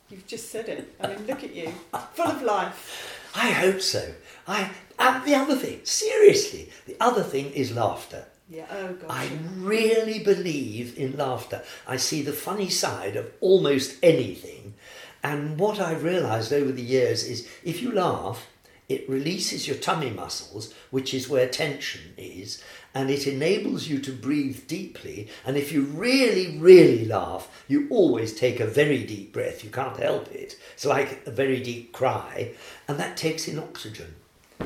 you've 0.09 0.27
just 0.27 0.51
said 0.51 0.67
it. 0.67 0.93
I 0.99 1.07
mean, 1.07 1.27
look 1.27 1.43
at 1.43 1.55
you, 1.55 1.71
full 2.13 2.27
of 2.27 2.41
life. 2.41 3.31
I 3.33 3.51
hope 3.51 3.81
so. 3.81 4.13
I, 4.47 4.71
and 4.99 5.25
the 5.25 5.35
other 5.35 5.55
thing, 5.55 5.81
seriously, 5.83 6.69
the 6.85 6.97
other 6.99 7.23
thing 7.23 7.51
is 7.51 7.73
laughter. 7.73 8.25
Yeah. 8.47 8.67
Oh 8.69 8.93
gosh. 8.93 9.09
I 9.09 9.23
yeah. 9.25 9.39
really 9.57 10.19
believe 10.19 10.97
in 10.97 11.17
laughter. 11.17 11.63
I 11.87 11.97
see 11.97 12.21
the 12.21 12.33
funny 12.33 12.69
side 12.69 13.15
of 13.15 13.31
almost 13.41 13.97
anything. 14.03 14.75
And 15.23 15.57
what 15.57 15.79
I've 15.79 16.03
realised 16.03 16.53
over 16.53 16.71
the 16.71 16.83
years 16.83 17.23
is 17.23 17.47
if 17.63 17.81
you 17.81 17.91
laugh, 17.91 18.47
it 18.87 19.09
releases 19.09 19.67
your 19.67 19.77
tummy 19.77 20.11
muscles, 20.11 20.71
which 20.91 21.15
is 21.15 21.27
where 21.27 21.47
tension 21.47 22.13
is, 22.17 22.63
and 22.93 23.09
it 23.09 23.25
enables 23.25 23.87
you 23.87 23.97
to 23.99 24.11
breathe 24.11 24.67
deeply. 24.67 25.27
And 25.43 25.57
if 25.57 25.71
you 25.71 25.81
really, 25.81 26.59
really 26.59 27.05
laugh, 27.05 27.49
you 27.67 27.87
always 27.89 28.35
take 28.35 28.59
a 28.59 28.67
very 28.67 29.03
deep 29.03 29.33
breath. 29.33 29.63
You 29.63 29.71
can't 29.71 29.97
help 29.97 30.31
it. 30.31 30.55
It's 30.75 30.85
like 30.85 31.25
a 31.25 31.31
very 31.31 31.59
deep 31.63 31.93
cry, 31.93 32.51
and 32.87 32.99
that 32.99 33.17
takes 33.17 33.47
in 33.47 33.57
oxygen. 33.57 34.13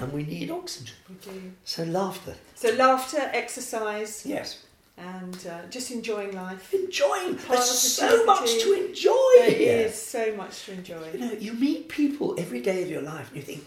And 0.02 0.14
we 0.14 0.24
need 0.24 0.50
oxygen. 0.52 0.96
We 1.10 1.16
do. 1.16 1.52
So, 1.64 1.84
laughter. 1.84 2.36
So 2.56 2.70
laughter, 2.74 3.30
exercise, 3.34 4.26
Yes. 4.26 4.64
and 4.98 5.36
uh, 5.50 5.68
just 5.70 5.92
enjoying 5.92 6.34
life. 6.34 6.74
enjoying. 6.74 7.36
There's 7.48 7.70
so 7.70 8.26
much 8.26 8.50
to 8.64 8.86
enjoy 8.88 9.34
There 9.38 9.52
here. 9.52 9.86
is 9.88 9.96
so 10.02 10.36
much 10.36 10.66
to 10.66 10.74
enjoy. 10.74 11.12
You 11.14 11.20
know, 11.20 11.32
you 11.34 11.54
meet 11.54 11.88
people 11.90 12.36
every 12.38 12.62
day 12.62 12.84
of 12.84 12.90
your 12.90 13.02
life 13.02 13.28
and 13.30 13.38
you 13.38 13.44
think, 13.44 13.66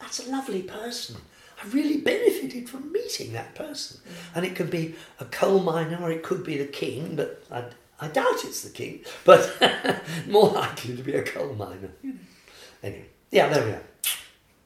that's 0.00 0.18
a 0.26 0.30
lovely 0.30 0.62
person. 0.62 1.16
I 1.62 1.68
really 1.68 1.98
benefited 1.98 2.68
from 2.70 2.90
meeting 2.90 3.32
that 3.34 3.54
person. 3.54 4.00
And 4.34 4.44
it 4.46 4.56
could 4.56 4.70
be 4.70 4.94
a 5.20 5.24
coal 5.26 5.60
miner 5.60 5.98
or 6.02 6.10
it 6.10 6.22
could 6.22 6.42
be 6.42 6.56
the 6.56 6.64
king, 6.64 7.16
but 7.16 7.42
I, 7.52 7.64
I 8.00 8.08
doubt 8.08 8.44
it's 8.44 8.62
the 8.62 8.70
king, 8.70 9.00
but 9.24 9.42
more 10.26 10.48
likely 10.48 10.96
to 10.96 11.02
be 11.02 11.12
a 11.12 11.22
coal 11.22 11.54
miner. 11.54 11.90
you. 12.02 12.14
Anyway, 12.82 13.06
yeah, 13.30 13.48
there 13.48 13.64
we 13.64 13.70
are. 13.72 13.82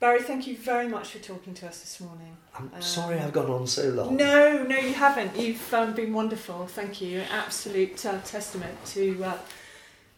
Barry, 0.05 0.21
thank 0.21 0.47
you 0.47 0.55
very 0.55 0.87
much 0.87 1.13
for 1.13 1.19
talking 1.19 1.55
to 1.55 1.67
us 1.67 1.81
this 1.81 1.99
morning. 1.99 2.37
I'm 2.55 2.71
Um, 2.75 2.83
sorry 2.83 3.19
I've 3.19 3.33
gone 3.33 3.51
on 3.51 3.67
so 3.67 3.89
long. 3.89 4.17
No, 4.19 4.63
no, 4.63 4.77
you 4.77 4.93
haven't. 4.93 5.35
You've 5.35 5.73
um, 5.73 5.95
been 5.95 6.13
wonderful. 6.13 6.67
Thank 6.67 7.01
you. 7.01 7.21
An 7.21 7.29
absolute 7.31 8.05
uh, 8.05 8.19
testament 8.21 8.77
to 8.89 9.25
uh, 9.25 9.39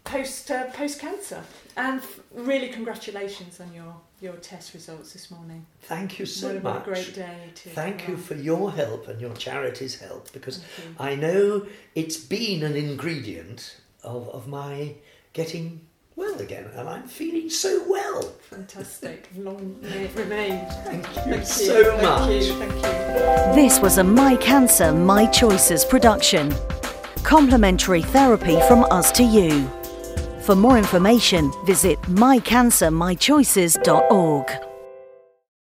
post 0.03 0.51
uh, 0.51 0.65
post 0.73 0.99
cancer, 0.99 1.41
and 1.77 2.01
f- 2.01 2.19
really 2.35 2.69
congratulations 2.71 3.61
on 3.61 3.73
your 3.73 3.95
your 4.21 4.35
test 4.39 4.75
results 4.75 5.13
this 5.13 5.31
morning. 5.31 5.65
Thank 5.83 6.19
you 6.19 6.27
so 6.27 6.55
what, 6.55 6.63
much. 6.65 6.75
what 6.75 6.83
a 6.83 6.91
great 6.91 7.15
day 7.15 7.39
to. 7.55 7.69
Thank 7.69 8.09
you 8.09 8.17
for 8.17 8.35
your 8.35 8.73
help 8.73 9.07
and 9.07 9.21
your 9.21 9.35
charity's 9.35 10.01
help 10.01 10.33
because 10.33 10.65
I 10.99 11.15
know 11.15 11.65
it's 11.95 12.17
been 12.17 12.65
an 12.65 12.75
ingredient 12.75 13.77
of, 14.03 14.29
of 14.31 14.49
my 14.49 14.97
getting 15.33 15.86
well 16.17 16.41
again, 16.41 16.65
and 16.75 16.89
I'm 16.89 17.07
feeling 17.07 17.49
so 17.51 17.85
well. 17.89 18.23
Fantastic. 18.51 19.29
Long 19.37 19.77
may 19.83 20.05
it 20.07 20.15
remain. 20.17 20.67
Thank 20.85 21.07
you 21.09 21.15
Thank 21.23 21.37
you. 21.41 21.45
so 21.45 21.85
Thank 21.97 22.03
much. 22.03 22.31
you. 22.31 22.55
Thank 22.55 22.75
you. 22.75 22.81
This 23.55 23.79
was 23.81 23.99
a 23.99 24.05
My 24.05 24.35
Cancer, 24.37 24.93
My 24.93 25.27
Choices 25.27 25.85
production. 25.85 26.53
Complementary 27.23 28.03
therapy 28.03 28.59
from 28.67 28.85
us 28.91 29.13
to 29.13 29.23
you. 29.23 29.69
For 30.43 30.57
more 30.57 30.79
information, 30.79 31.53
visit 31.67 32.01
mycancermychoices.org. 32.03 34.76